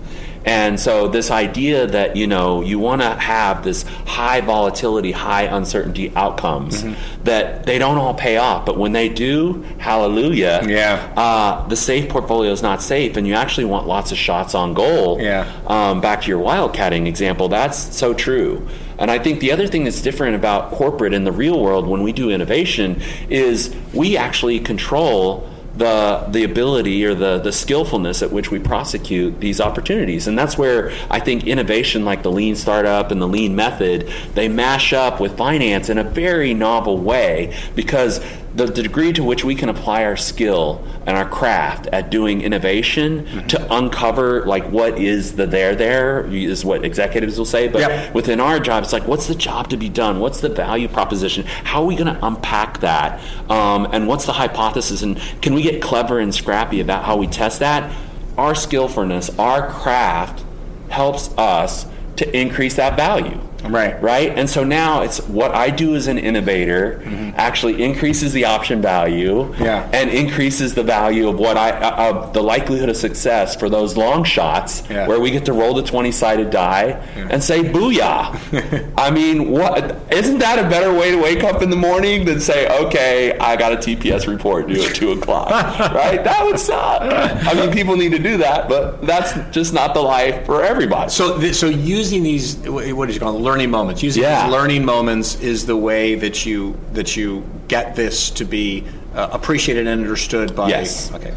[0.44, 5.42] And so this idea that you know you want to have this high volatility, high
[5.42, 7.24] uncertainty outcomes Mm-hmm.
[7.24, 10.62] that they don't all pay off, but when they do, hallelujah.
[10.66, 11.12] Yeah.
[11.16, 14.72] Uh, the safe portfolio is not safe, and you actually want lots of shots on
[14.74, 15.20] goal.
[15.20, 15.50] Yeah.
[15.66, 18.66] Um, back to your wildcatting example, that's so true.
[18.98, 22.03] And I think the other thing that's different about corporate in the real world when
[22.03, 28.33] we do innovation is we actually control the the ability or the the skillfulness at
[28.33, 30.27] which we prosecute these opportunities.
[30.27, 34.49] And that's where I think innovation like the lean startup and the lean method they
[34.49, 38.21] mash up with finance in a very novel way because
[38.55, 42.43] the, the degree to which we can apply our skill and our craft at doing
[42.43, 43.47] innovation Mm-hmm.
[43.49, 48.15] to uncover like what is the there there is what executives will say but Yep.
[48.15, 50.19] within our job it's like what's the job to be done?
[50.21, 51.45] What's the value proposition?
[51.47, 53.21] How are we going to unpack that?
[53.49, 55.03] Um, and what's the hypothesis?
[55.03, 57.93] And can we get clever and scrappy about how we test that?
[58.37, 60.45] Our skillfulness our craft
[60.89, 61.87] helps us
[62.17, 64.01] to increase that value Right.
[64.03, 67.03] right and so now it's what i do as an innovator
[67.37, 69.62] actually increases the option value Mm-hmm.
[69.62, 69.88] Yeah.
[69.92, 73.96] and increases the value of what i uh, of the likelihood of success for those
[73.96, 75.07] long shots Yeah.
[75.09, 76.90] where we get to roll the 20 sided die
[77.31, 81.70] and say booyah i mean what isn't that a better way to wake up in
[81.70, 86.25] the morning than say okay i got a tps report due at 2 o'clock right
[86.25, 90.01] that would suck i mean people need to do that but that's just not the
[90.01, 93.42] life for everybody So, th- so using these, what is what did you call them,
[93.51, 94.03] learning moments?
[94.03, 94.45] Using Yeah.
[94.45, 98.85] these learning moments is the way that you that you get this to be
[99.15, 100.69] uh, appreciated and understood by.
[100.69, 101.13] Yes.
[101.13, 101.35] Okay.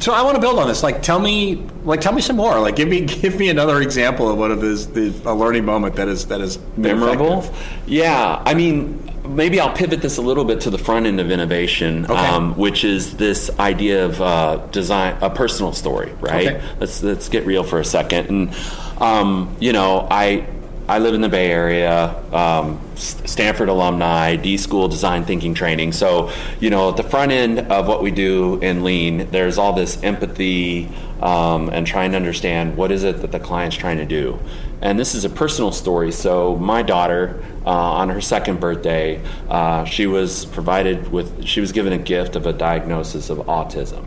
[0.00, 0.82] So I want to build on this.
[0.82, 2.58] Like, tell me, like, tell me some more.
[2.58, 5.96] Like, give me give me another example of one of this the a learning moment
[5.96, 7.40] that is that is memorable.
[7.40, 7.82] effective.
[7.86, 11.30] Yeah, I mean, maybe I'll pivot this a little bit to the front end of
[11.30, 12.14] innovation, Okay.
[12.14, 16.46] um, which is this idea of uh, design, a personal story, right?
[16.48, 16.62] Okay.
[16.80, 18.54] Let's let's get real for a second, and
[19.02, 20.46] um, you know, I.
[20.88, 25.90] I live in the Bay Area, um, Stanford alumni, D School Design Thinking Training.
[25.90, 29.72] So, you know, at the front end of what we do in Lean, there's all
[29.72, 30.88] this empathy
[31.20, 34.38] um, and trying to understand what is it that the client's trying to do.
[34.80, 36.12] And this is a personal story.
[36.12, 41.72] So, my daughter, uh, on her second birthday, uh, she was provided with, she was
[41.72, 44.04] given a gift of a diagnosis of autism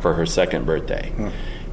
[0.00, 1.12] for her second birthday.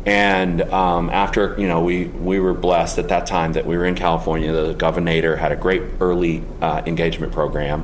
[0.05, 3.85] And um, after you know, we we were blessed at that time that we were
[3.85, 4.51] in California.
[4.51, 7.83] The governor had a great early uh, engagement program,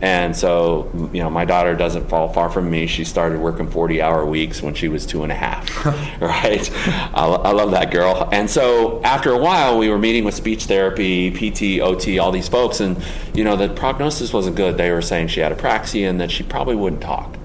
[0.00, 2.86] and so you know, my daughter doesn't fall far from me.
[2.86, 5.84] She started working forty-hour weeks when she was two and a half.
[6.20, 6.70] right?
[7.14, 8.28] I, I love that girl.
[8.32, 12.48] And so after a while, we were meeting with speech therapy, PT, OT, all these
[12.48, 13.02] folks, and
[13.34, 14.76] you know, the prognosis wasn't good.
[14.76, 17.36] They were saying she had apraxia and that she probably wouldn't talk.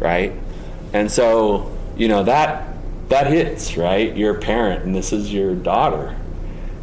[0.00, 0.32] Right?
[0.92, 2.67] And so you know that
[3.08, 4.16] that hits right?
[4.16, 6.16] You're a parent and this is your daughter.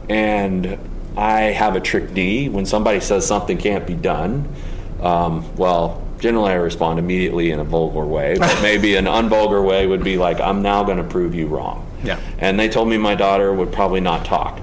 [0.10, 0.78] And
[1.18, 4.48] i have a trick knee when somebody says something can't be done
[5.02, 9.88] um, well generally i respond immediately in a vulgar way but maybe an unvulgar way
[9.88, 11.86] would be like i'm now going to prove you wrong.
[12.04, 12.20] Yeah.
[12.38, 14.60] and they told me my daughter would probably not talk.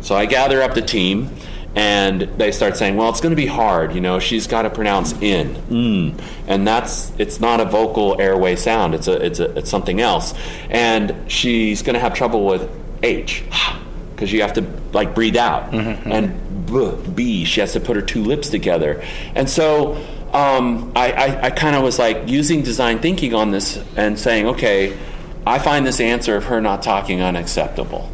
[0.00, 1.30] So i gather up the team
[1.76, 3.94] and they start saying, "Well, it's going to be hard.
[3.94, 8.56] You know, she's got to pronounce in, mm, and that's it's not a vocal airway
[8.56, 8.94] sound.
[8.94, 10.34] It's a it's a it's something else,
[10.70, 12.70] and she's going to have trouble with
[13.02, 13.44] h
[14.14, 18.02] because you have to like breathe out, and b, b she has to put her
[18.02, 19.02] two lips together,
[19.34, 20.02] and so."
[20.34, 24.48] Um, I, I, I kind of was like using design thinking on this and saying,
[24.48, 24.98] okay,
[25.46, 28.10] I find this answer of her not talking unacceptable.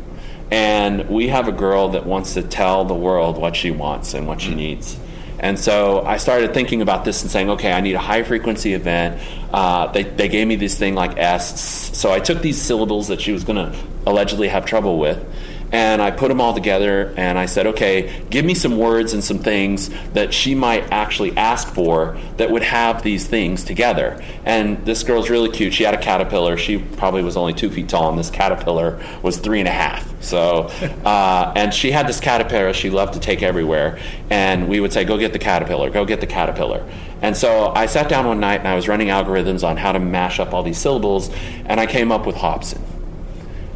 [0.51, 4.27] And we have a girl that wants to tell the world what she wants and
[4.27, 4.99] what she needs.
[5.39, 8.75] And so I started thinking about this and saying, okay, I need a high frequency
[8.75, 9.23] event.
[9.53, 11.97] Uh, they, they gave me this thing like S.
[11.97, 15.25] So I took these syllables that she was going to allegedly have trouble with.
[15.73, 19.23] And I put them all together and I said, okay, give me some words and
[19.23, 24.23] some things that she might actually ask for that would have these things together.
[24.45, 25.73] And this girl's really cute.
[25.73, 26.57] She had a caterpillar.
[26.57, 30.10] She probably was only two feet tall, and this caterpillar was three and a half.
[30.21, 30.69] So,
[31.05, 33.99] uh, and she had this caterpillar she loved to take everywhere.
[34.29, 36.87] And we would say, go get the caterpillar, go get the caterpillar.
[37.23, 39.99] And so I sat down one night and I was running algorithms on how to
[39.99, 41.31] mash up all these syllables,
[41.67, 42.83] and I came up with Hobson.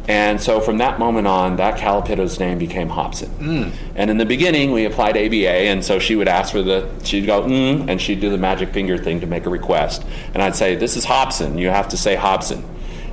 [0.07, 3.73] And so from that moment on, that Calipito's name became Hobson.
[3.95, 7.25] And in the beginning, we applied ABA, and so she would ask for the, she'd
[7.25, 10.05] go, mm, and she'd do the magic finger thing to make a request.
[10.33, 11.57] And I'd say, This is Hobson.
[11.57, 12.63] You have to say Hobson.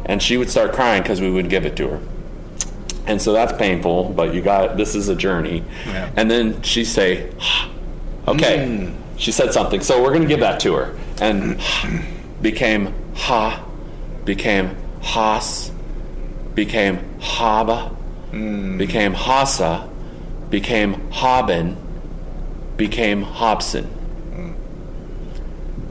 [0.04, 2.00] And she would start crying because we would give it to her.
[3.06, 5.64] And so that's painful, but you got, this is a journey.
[5.86, 6.12] Yeah.
[6.16, 7.30] And then she'd say,
[8.28, 8.58] Okay.
[8.58, 8.94] Mm.
[9.16, 9.80] She said something.
[9.80, 10.96] So we're going to give that to her.
[11.20, 11.60] And
[12.42, 13.64] became ha,
[14.24, 15.70] became has,
[16.54, 17.94] became haba,
[18.30, 18.78] mm.
[18.78, 19.88] became Hassa,
[20.50, 21.76] became Haben,
[22.76, 23.88] became Hobson.
[24.32, 24.54] Mm.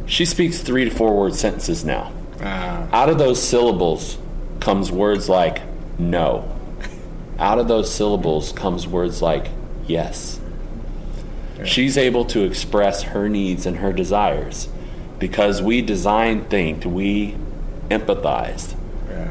[0.07, 2.11] She speaks three to four word sentences now.
[2.41, 2.87] Ah.
[2.91, 4.17] Out of those syllables
[4.59, 5.61] comes words like
[5.99, 6.50] no.
[7.41, 9.49] Out of those syllables comes words like
[9.87, 10.39] yes.
[11.65, 14.69] She's able to express her needs and her desires
[15.19, 17.35] because we designed, think, we
[17.89, 18.75] empathized
[19.09, 19.27] Yeah.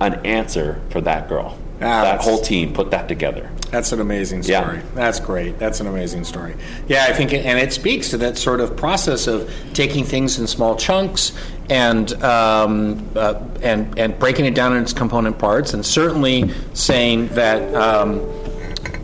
[0.00, 1.58] an answer for that girl.
[1.82, 3.50] Ah, that whole team put that together.
[3.70, 4.62] That's an amazing Yeah.
[4.62, 4.80] story.
[4.94, 5.58] That's great.
[5.58, 6.54] That's an amazing story.
[6.86, 10.46] Yeah, I think, and it speaks to that sort of process of taking things in
[10.46, 11.32] small chunks
[11.70, 17.28] and um, uh, and and breaking it down in its component parts, and certainly saying
[17.28, 18.20] that um,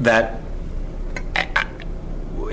[0.01, 0.40] that.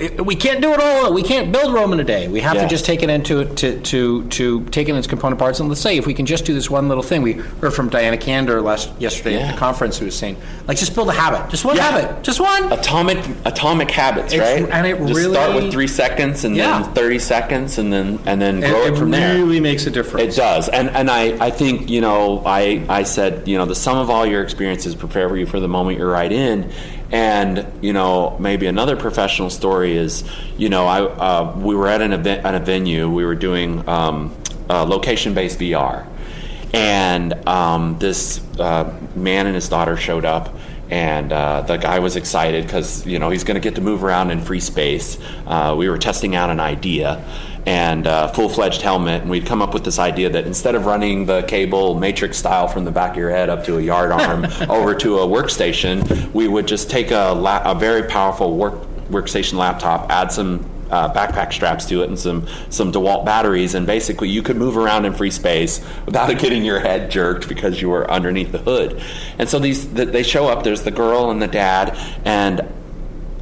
[0.00, 1.12] It- We can't do it all.
[1.12, 2.28] We can't build Rome in a day.
[2.28, 2.62] We have Yeah.
[2.62, 5.60] to just take it into to, to to take it in its component parts.
[5.60, 7.22] And let's say if we can just do this one little thing.
[7.22, 10.94] We heard from Diana Kander last yesterday at the conference who was saying, like, just
[10.94, 11.90] build a habit, just one Yeah.
[11.90, 12.72] habit, just one.
[12.72, 14.70] Atomic atomic habits, It's- right?
[14.72, 16.80] and it Just really- start with three seconds and Yeah.
[16.82, 19.34] then thirty seconds and then and then grow it, it from there.
[19.36, 20.34] It really makes a difference.
[20.34, 23.74] It does, and and I, I think you know I I said you know the
[23.74, 26.66] sum of all your experiences prepare for you for the moment you're right in,
[27.10, 30.24] and you know maybe another professional story is
[30.56, 33.86] you know I uh, we were at an event at a venue we were doing
[33.88, 34.36] um,
[34.68, 36.06] uh, location based VR,
[36.74, 40.54] and um, this uh, man and his daughter showed up.
[40.90, 44.02] And uh, the guy was excited because you know he's going to get to move
[44.02, 45.18] around in free space.
[45.46, 47.22] Uh, we were testing out an idea,
[47.66, 51.26] and uh, full-fledged helmet and we'd come up with this idea that instead of running
[51.26, 54.44] the cable matrix style from the back of your head up to a yard arm
[54.70, 58.74] over to a workstation we would just take a, la- a very powerful work
[59.10, 63.86] workstation laptop add some uh, backpack straps to it and some some DeWalt batteries, and
[63.86, 67.90] basically you could move around in free space without getting your head jerked because you
[67.90, 69.02] were underneath the hood.
[69.38, 70.64] And so these th- they show up.
[70.64, 71.94] There's the girl and the dad,
[72.24, 72.62] and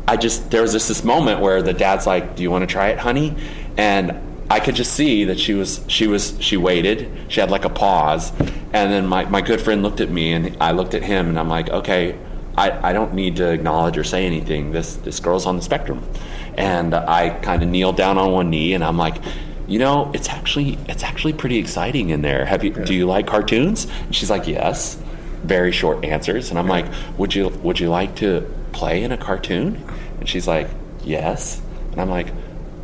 [0.09, 2.67] I just there was just this moment where the dad's like, "Do you want to
[2.67, 3.37] try it, honey?"
[3.77, 7.11] And I could just see that she was she was she waited.
[7.29, 8.33] She had like a pause,
[8.73, 11.39] and then my my good friend looked at me, and I looked at him, and
[11.39, 12.17] I'm like, "Okay,
[12.57, 14.73] I, I don't need to acknowledge or say anything.
[14.73, 16.07] This this girl's on the spectrum."
[16.57, 19.17] And I kind of kneeled down on one knee, and I'm like.
[19.69, 22.45] You know, it's actually it's actually pretty exciting in there.
[22.45, 23.89] Have you do you like cartoons?
[24.05, 24.97] And she's like, yes
[25.47, 26.87] very short answers and i'm like
[27.17, 28.41] would you would you like to
[28.73, 29.83] play in a cartoon
[30.19, 30.69] and she's like
[31.05, 31.61] yes
[31.93, 32.27] and i'm like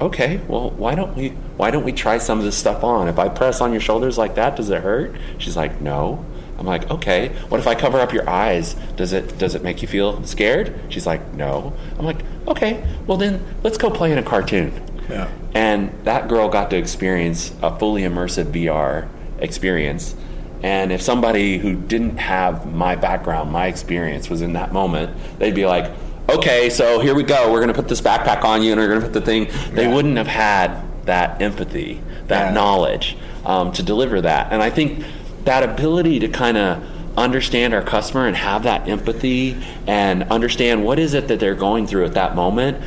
[0.02, 3.08] okay well why don't we why don't we try some of this stuff on?
[3.08, 5.14] If i press on your shoulders like that does it hurt?
[5.38, 6.24] She's like no.
[6.58, 8.74] I'm like okay what if i cover up your eyes?
[8.96, 10.78] Does it does it make you feel scared?
[10.88, 11.72] She's like no.
[11.98, 14.72] I'm like okay well then let's go play in a cartoon.
[15.08, 15.28] Yeah.
[15.52, 19.08] and that girl got to experience a fully immersive VR
[19.40, 20.14] experience.
[20.62, 25.56] And if somebody who didn't have my background, my experience was in that moment, they'd
[25.56, 25.90] be like,
[26.28, 27.50] okay, so here we go.
[27.52, 29.48] We're going to put this backpack on you and we're going to put the thing.
[29.74, 29.94] They Yeah.
[29.94, 32.52] wouldn't have had that empathy, that Yeah.
[32.54, 34.48] knowledge um, to deliver that.
[34.50, 35.04] And I think
[35.44, 36.78] that ability to kind of
[37.16, 39.56] understand our customer and have that empathy
[39.86, 42.78] and understand what is it that they're going through at that moment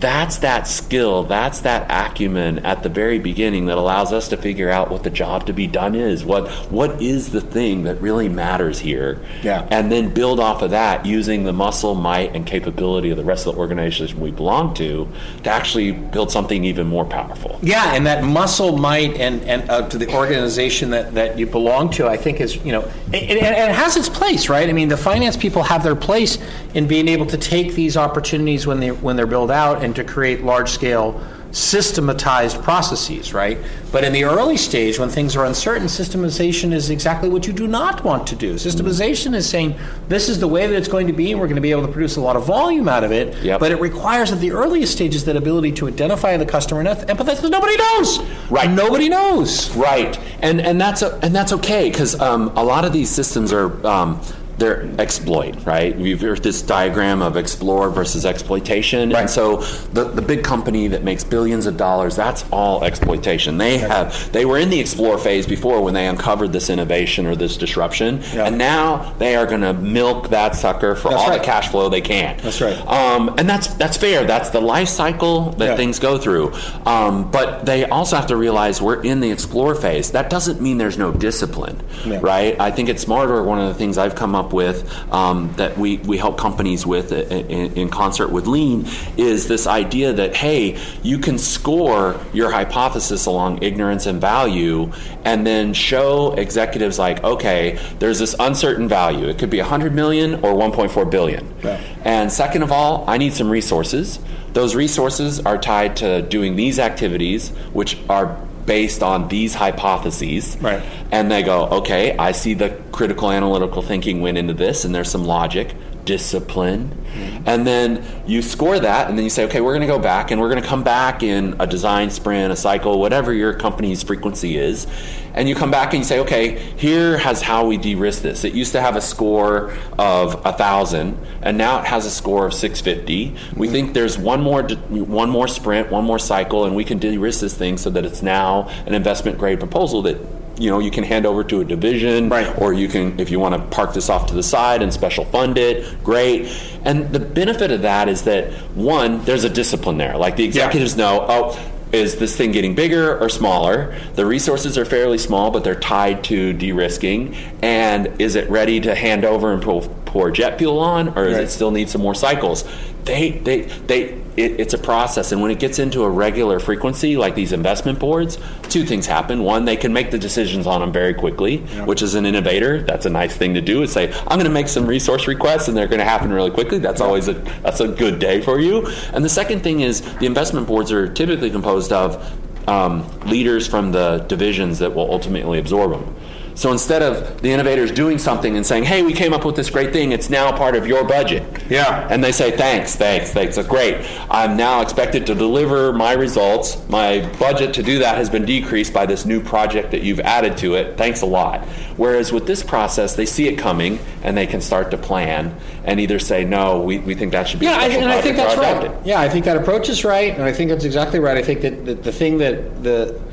[0.00, 4.70] that's that skill, that's that acumen at the very beginning that allows us to figure
[4.70, 6.24] out what the job to be done is.
[6.24, 9.20] What what is the thing that really matters here?
[9.42, 9.66] Yeah.
[9.70, 13.46] And then build off of that using the muscle, might, and capability of the rest
[13.46, 15.08] of the organization we belong to
[15.42, 17.58] to actually build something even more powerful.
[17.62, 21.90] Yeah, and that muscle might and, and uh, to the organization that, that you belong
[21.90, 22.82] to, I think is, you know,
[23.12, 24.68] it, it, it has its place, right?
[24.68, 26.38] I mean, the finance people have their place
[26.74, 30.04] in being able to take these opportunities when they when they're built out and to
[30.04, 31.20] create large scale
[31.50, 33.58] systematized processes, right?
[33.90, 37.66] But in the early stage, when things are uncertain, systemization is exactly what you do
[37.66, 38.54] not want to do.
[38.56, 39.74] Systemization is saying
[40.08, 41.86] this is the way that it's going to be, and we're going to be able
[41.86, 43.34] to produce a lot of volume out of it.
[43.42, 43.60] Yep.
[43.60, 47.36] But it requires at the earliest stages that ability to identify the customer and empathize
[47.36, 48.20] because nobody knows.
[48.50, 48.70] Right.
[48.70, 49.74] Nobody knows.
[49.74, 53.52] Right, and and that's a, and that's okay because um, a lot of these systems
[53.54, 54.20] are um,
[54.58, 55.56] they're exploit.
[55.64, 59.20] Right, we've heard this diagram of explore versus exploitation, Right.
[59.22, 59.56] and so
[59.92, 63.58] the the big company that makes billions of dollars, that's all exploitation.
[63.58, 67.36] They have they were in the explore phase before when they uncovered this innovation or
[67.36, 68.46] this disruption, Yeah.
[68.46, 71.38] and now they are going to milk that sucker for That's all right.
[71.40, 72.36] the cash flow they can.
[72.42, 72.76] That's right.
[72.86, 74.24] Um, and that's that's fair.
[74.24, 75.76] That's the life cycle that Yeah.
[75.76, 76.52] things go through.
[76.86, 80.10] Um, but they also have to realize we're in the explore phase.
[80.10, 82.18] That doesn't mean there's no discipline, Yeah.
[82.22, 82.56] right?
[82.60, 85.98] I think it's SmartOrg, one of the things I've come up with um, that we,
[85.98, 91.18] we help companies with in, in concert with Lean is this idea that, hey, you
[91.18, 94.92] can score your hypothesis along ignorance and value
[95.24, 99.28] and then show executives like, okay, there's this uncertain value.
[99.28, 101.52] It could be 100 million or 1.4 billion.
[101.62, 101.80] Yeah.
[102.04, 104.18] And second of all, I need some resources.
[104.52, 108.36] Those resources are tied to doing these activities, which are
[108.68, 110.56] based on these hypotheses.
[110.60, 110.82] Right.
[111.10, 115.10] And they go, okay, I see the critical analytical thinking went into this, and there's
[115.10, 115.74] some logic,
[116.08, 116.88] discipline.
[116.88, 117.42] Mm-hmm.
[117.46, 120.30] And then you score that, and then you say, okay, we're going to go back,
[120.30, 124.02] and we're going to come back in a design sprint, a cycle, whatever your company's
[124.02, 124.86] frequency is.
[125.34, 128.42] And you come back and you say, okay, here has how we de risk this.
[128.42, 132.46] It used to have a score of a 1,000, and now it has a score
[132.46, 133.28] of 650.
[133.28, 133.60] Mm-hmm.
[133.60, 137.18] We think there's one more, one more sprint, one more cycle, and we can de
[137.18, 140.90] risk this thing so that it's now an investment grade proposal that you know you
[140.90, 142.58] can hand over to a division right.
[142.60, 145.24] or you can if you want to park this off to the side and special
[145.26, 146.46] fund it great
[146.84, 150.96] and the benefit of that is that one there's a discipline there like the executives
[150.96, 151.04] yeah.
[151.04, 153.98] know oh is this thing getting bigger or smaller?
[154.14, 157.34] The resources are fairly small, but they're tied to de-risking.
[157.62, 161.34] And is it ready to hand over and pour, pour jet fuel on, or does
[161.34, 161.44] right.
[161.44, 162.64] it still need some more cycles?
[163.04, 165.32] They, they, they it, it's a process.
[165.32, 169.42] And when it gets into a regular frequency, like these investment boards, two things happen.
[169.42, 171.84] One, they can make the decisions on them very quickly, yeah.
[171.84, 172.82] which is an innovator.
[172.82, 173.82] That's a nice thing to do.
[173.82, 176.50] Is say, I'm going to make some resource requests, and they're going to happen really
[176.50, 176.78] quickly.
[176.78, 177.06] That's yeah.
[177.06, 178.86] always a that's a good day for you.
[179.12, 183.92] And the second thing is the investment boards are typically composed of um, leaders from
[183.92, 186.14] the divisions that will ultimately absorb them.
[186.58, 189.70] So instead of the innovators doing something and saying, hey, we came up with this
[189.70, 191.44] great thing, it's now part of your budget.
[191.70, 192.08] Yeah.
[192.10, 194.04] And they say, thanks, thanks, thanks, that's great.
[194.28, 196.76] I'm now expected to deliver my results.
[196.88, 200.56] My budget to do that has been decreased by this new project that you've added
[200.58, 200.98] to it.
[200.98, 201.64] Thanks a lot.
[201.96, 206.00] Whereas with this process, they see it coming and they can start to plan and
[206.00, 208.58] either say, no, we, we think that should be yeah, I, and I think that's
[208.58, 209.06] right.
[209.06, 211.36] Yeah, I think that approach is right, and I think that's exactly right.
[211.36, 213.27] I think that the, the thing that the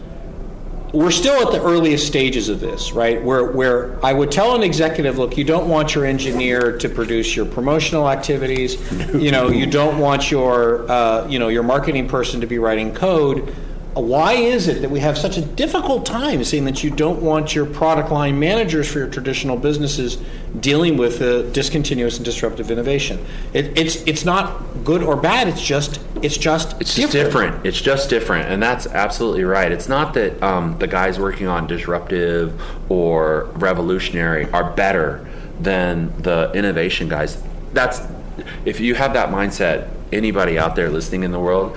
[0.96, 3.22] we're still at the earliest stages of this, right?
[3.22, 7.36] Where where I would tell an executive, look, you don't want your engineer to produce
[7.36, 8.76] your promotional activities.
[9.14, 12.94] you know, you don't want your uh, you know your marketing person to be writing
[12.94, 13.54] code
[13.96, 17.56] why is it that we have such a difficult time seeing that you don't want
[17.56, 20.18] your product line managers for your traditional businesses
[20.60, 23.26] dealing with uh, discontinuous and disruptive innovation?
[23.54, 25.48] It, it's it's not good or bad.
[25.48, 27.54] It's just it's just it's just different.
[27.54, 27.66] different.
[27.66, 29.72] It's just different, and that's absolutely right.
[29.72, 35.26] It's not that um, the guys working on disruptive or revolutionary are better
[35.62, 37.42] than the innovation guys.
[37.72, 38.02] That's
[38.66, 39.90] if you have that mindset.
[40.14, 41.76] Anybody out there listening in the world,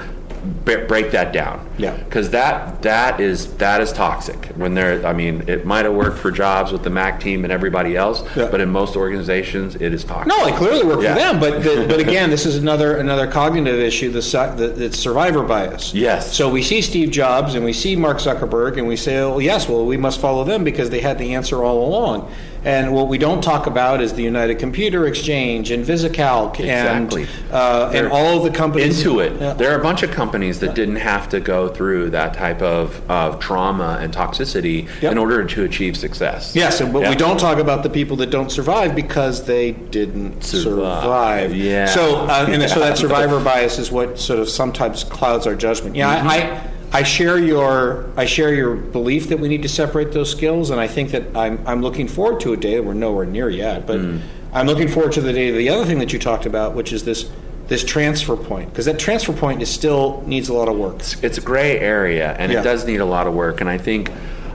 [0.64, 1.68] break that down.
[1.78, 1.96] Yeah.
[1.96, 4.46] Because that that is that is toxic.
[4.56, 7.52] When they're, I mean, it might have worked for jobs with the Mac team and
[7.52, 8.48] everybody else, yeah.
[8.50, 10.28] but in most organizations, it is toxic.
[10.28, 11.14] No, it clearly worked yeah.
[11.14, 11.40] for them.
[11.40, 14.10] But the, but again, this is another another cognitive issue.
[14.10, 14.20] The,
[14.56, 15.94] the it's survivor bias.
[15.94, 16.36] Yes.
[16.36, 19.68] So we see Steve Jobs and we see Mark Zuckerberg and we say, oh yes,
[19.68, 22.32] well we must follow them because they had the answer all along.
[22.68, 27.22] And what we don't talk about is the United Computer Exchange and VisiCalc exactly.
[27.22, 29.02] and, uh, and all of the companies.
[29.02, 29.40] Intuit.
[29.40, 29.54] Yeah.
[29.54, 33.10] There are a bunch of companies that didn't have to go through that type of,
[33.10, 35.12] of trauma and toxicity yep.
[35.12, 36.54] in order to achieve success.
[36.54, 37.08] Yes, but yep.
[37.08, 41.02] we don't talk about the people that don't survive because they didn't survive.
[41.02, 41.54] survive.
[41.54, 41.86] Yeah.
[41.86, 45.96] So, uh, and so that survivor bias is what sort of sometimes clouds our judgment.
[45.96, 46.28] Yeah, mm-hmm.
[46.28, 50.30] I, I I share your I share your belief that we need to separate those
[50.30, 52.76] skills, and I think that I'm I'm looking forward to a day.
[52.76, 54.20] That we're nowhere near yet, but mm.
[54.52, 55.50] I'm looking forward to the day.
[55.50, 57.30] The other thing that you talked about, which is this
[57.68, 60.96] this transfer point, because that transfer point is still needs a lot of work.
[60.96, 62.60] It's, it's a gray area, and yeah.
[62.60, 63.60] it does need a lot of work.
[63.60, 64.10] And I think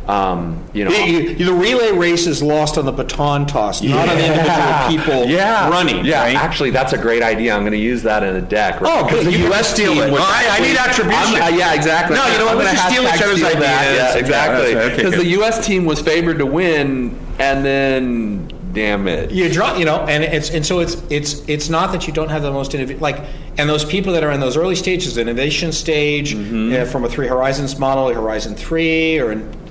[0.07, 4.17] um, you know, the, the, relay race is lost on the baton toss, not on
[4.17, 5.69] the individual people yeah.
[5.69, 6.03] running.
[6.03, 6.35] Yeah, right?
[6.35, 7.55] actually, that's a great idea.
[7.55, 8.81] I'm going to use that in a deck.
[8.81, 8.91] Right?
[8.91, 9.73] Oh, because the U.S.
[9.73, 9.95] team.
[9.95, 11.41] Well, I, I, need attribution.
[11.41, 12.17] Uh, yeah, exactly.
[12.17, 12.55] No, you know what?
[12.55, 13.61] Going to steal each other's ideas.
[13.63, 14.73] Yeah, exactly.
[14.73, 15.65] Because okay, the U.S.
[15.65, 19.31] team was favored to win, and then damn it.
[19.31, 22.29] You draw, you know, and it's and so it's it's it's not that you don't
[22.29, 23.23] have the most innovative like,
[23.57, 26.73] and those people that are in those early stages, innovation stage, mm-hmm.
[26.73, 29.62] uh, from a three horizons model, Horizon three, or in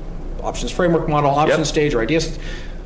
[0.43, 1.67] options framework model, option yep.
[1.67, 2.39] stage, or ideas.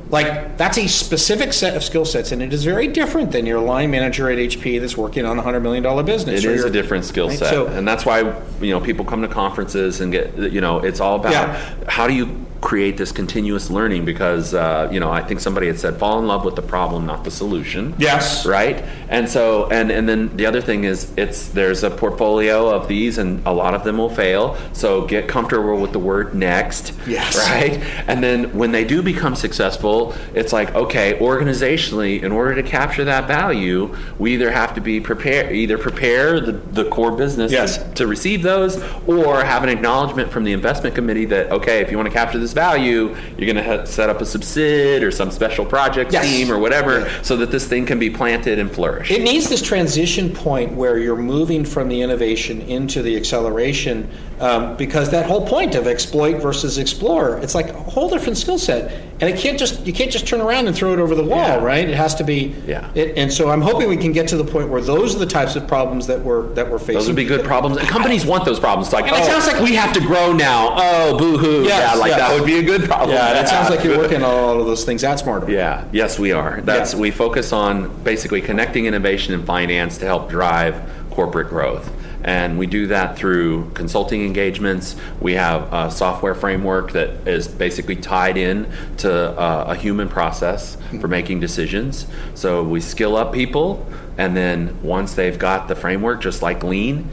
[0.09, 3.59] Like that's a specific set of skill sets, and it is very different than your
[3.59, 6.45] line manager at HP that's working on a hundred million dollar business.
[6.45, 8.21] It is a different skill set, so, and that's why
[8.61, 11.75] you know people come to conferences and get you know it's all about yeah.
[11.89, 15.79] how do you create this continuous learning because uh, you know I think somebody had
[15.79, 17.95] said fall in love with the problem, not the solution.
[17.99, 18.45] Yes.
[18.47, 18.83] Right.
[19.09, 23.19] And so and and then the other thing is it's there's a portfolio of these
[23.19, 24.57] and a lot of them will fail.
[24.73, 26.93] So get comfortable with the word next.
[27.07, 27.37] Yes.
[27.37, 27.79] Right.
[28.09, 33.05] And then when they do become successful, it's like okay, organizationally, in order to capture
[33.05, 37.79] that value, we either have to be prepared, either prepare the, the core business Yes.
[37.79, 41.91] to, to receive those, or have an acknowledgement from the investment committee that okay, if
[41.91, 45.31] you want to capture this value, you're going to set up a subsid or some
[45.31, 46.25] special project Yes.
[46.27, 47.09] team or whatever, Yeah.
[47.23, 49.11] so that this thing can be planted and flourish.
[49.11, 54.09] It needs this transition point where you're moving from the innovation into the acceleration,
[54.41, 58.59] um, because that whole point of exploit versus explore, it's like a whole different skill
[58.59, 61.25] set, and it can't just you can't just turn around and throw it over the
[61.25, 61.57] wall, Yeah.
[61.65, 61.89] right?
[61.89, 62.55] It has to be.
[62.67, 62.91] Yeah.
[62.95, 65.25] It, and so I'm hoping we can get to the point where those are the
[65.27, 66.95] types of problems that we're that we're facing.
[66.97, 68.89] those would be good problems, and companies want those problems.
[68.89, 70.75] It's like, And it oh, sounds like- we have to grow now.
[70.77, 71.63] Oh, boo hoo!
[71.65, 72.19] Yes, yeah, like yes.
[72.21, 73.17] that would be a good problem.
[73.17, 75.49] Yeah, that sounds like you're working on all of those things at SmartOrg.
[75.49, 76.61] Yeah, yes, we are.
[76.63, 77.01] That's Yeah.
[77.01, 80.75] we focus on basically connecting innovation and finance to help drive
[81.11, 81.91] corporate growth.
[82.27, 84.97] And we do that through consulting engagements.
[85.21, 90.77] We have a software framework that is basically tied in to uh, a human process
[91.01, 92.07] for making decisions.
[92.35, 93.87] So we skill up people,
[94.19, 97.09] and then once they've got the framework, just like Lean,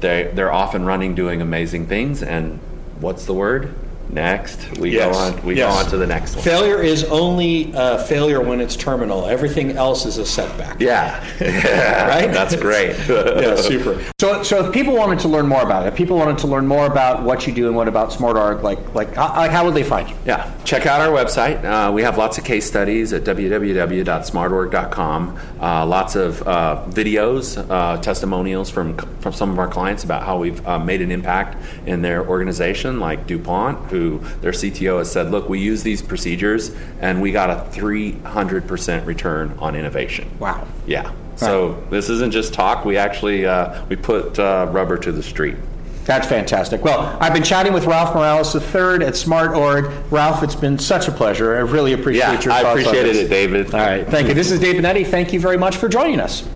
[0.00, 2.22] they, they're off and running doing amazing things.
[2.22, 2.58] And
[3.00, 3.74] what's the word?
[4.10, 4.78] Next.
[4.78, 5.12] We Yes.
[5.16, 5.42] go on.
[5.44, 5.72] We Yes.
[5.72, 6.44] go on to the next one.
[6.44, 9.26] Failure is only uh, failure when it's terminal.
[9.26, 10.80] Everything else is a setback.
[10.80, 11.22] Yeah.
[11.40, 12.08] yeah.
[12.14, 12.32] Right?
[12.32, 12.94] That's great.
[13.08, 13.98] yeah, super.
[14.20, 16.66] So, so if people wanted to learn more about it, if people wanted to learn
[16.66, 19.74] more about what you do and what about SmartOrg, like, like, how, like, how would
[19.74, 20.14] they find you?
[20.26, 21.64] Yeah, check out our website.
[21.64, 25.38] Uh, we have lots of case studies at www.smartorg.com.
[25.60, 30.38] Uh, lots of uh, videos, uh, testimonials from from some of our clients about how
[30.38, 35.30] we've uh, made an impact in their organization, like DuPont, who their CTO has said,
[35.30, 40.66] "Look, we use these procedures, and we got a 300% return on innovation." Wow.
[40.86, 41.12] Yeah.
[41.36, 42.84] So this isn't just talk.
[42.84, 45.56] We actually uh, we put uh, rubber to the street.
[46.04, 46.84] That's fantastic.
[46.84, 49.90] Well, I've been chatting with Ralph Morales III at SmartOrg.
[50.10, 51.56] Ralph, it's been such a pleasure.
[51.56, 53.24] I really appreciate Yeah, your I thoughts on appreciated this.
[53.24, 53.74] it, David.
[53.74, 54.34] All right, thank you.
[54.34, 55.06] This is Dave Binetti.
[55.06, 56.46] Thank you very much for joining us.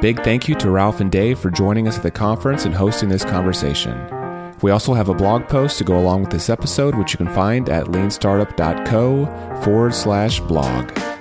[0.00, 3.08] Big thank you to Ralph and Dave for joining us at the conference and hosting
[3.08, 3.98] this conversation.
[4.62, 7.28] We also have a blog post to go along with this episode, which you can
[7.28, 11.13] find at leanstartup.co forward slash blog.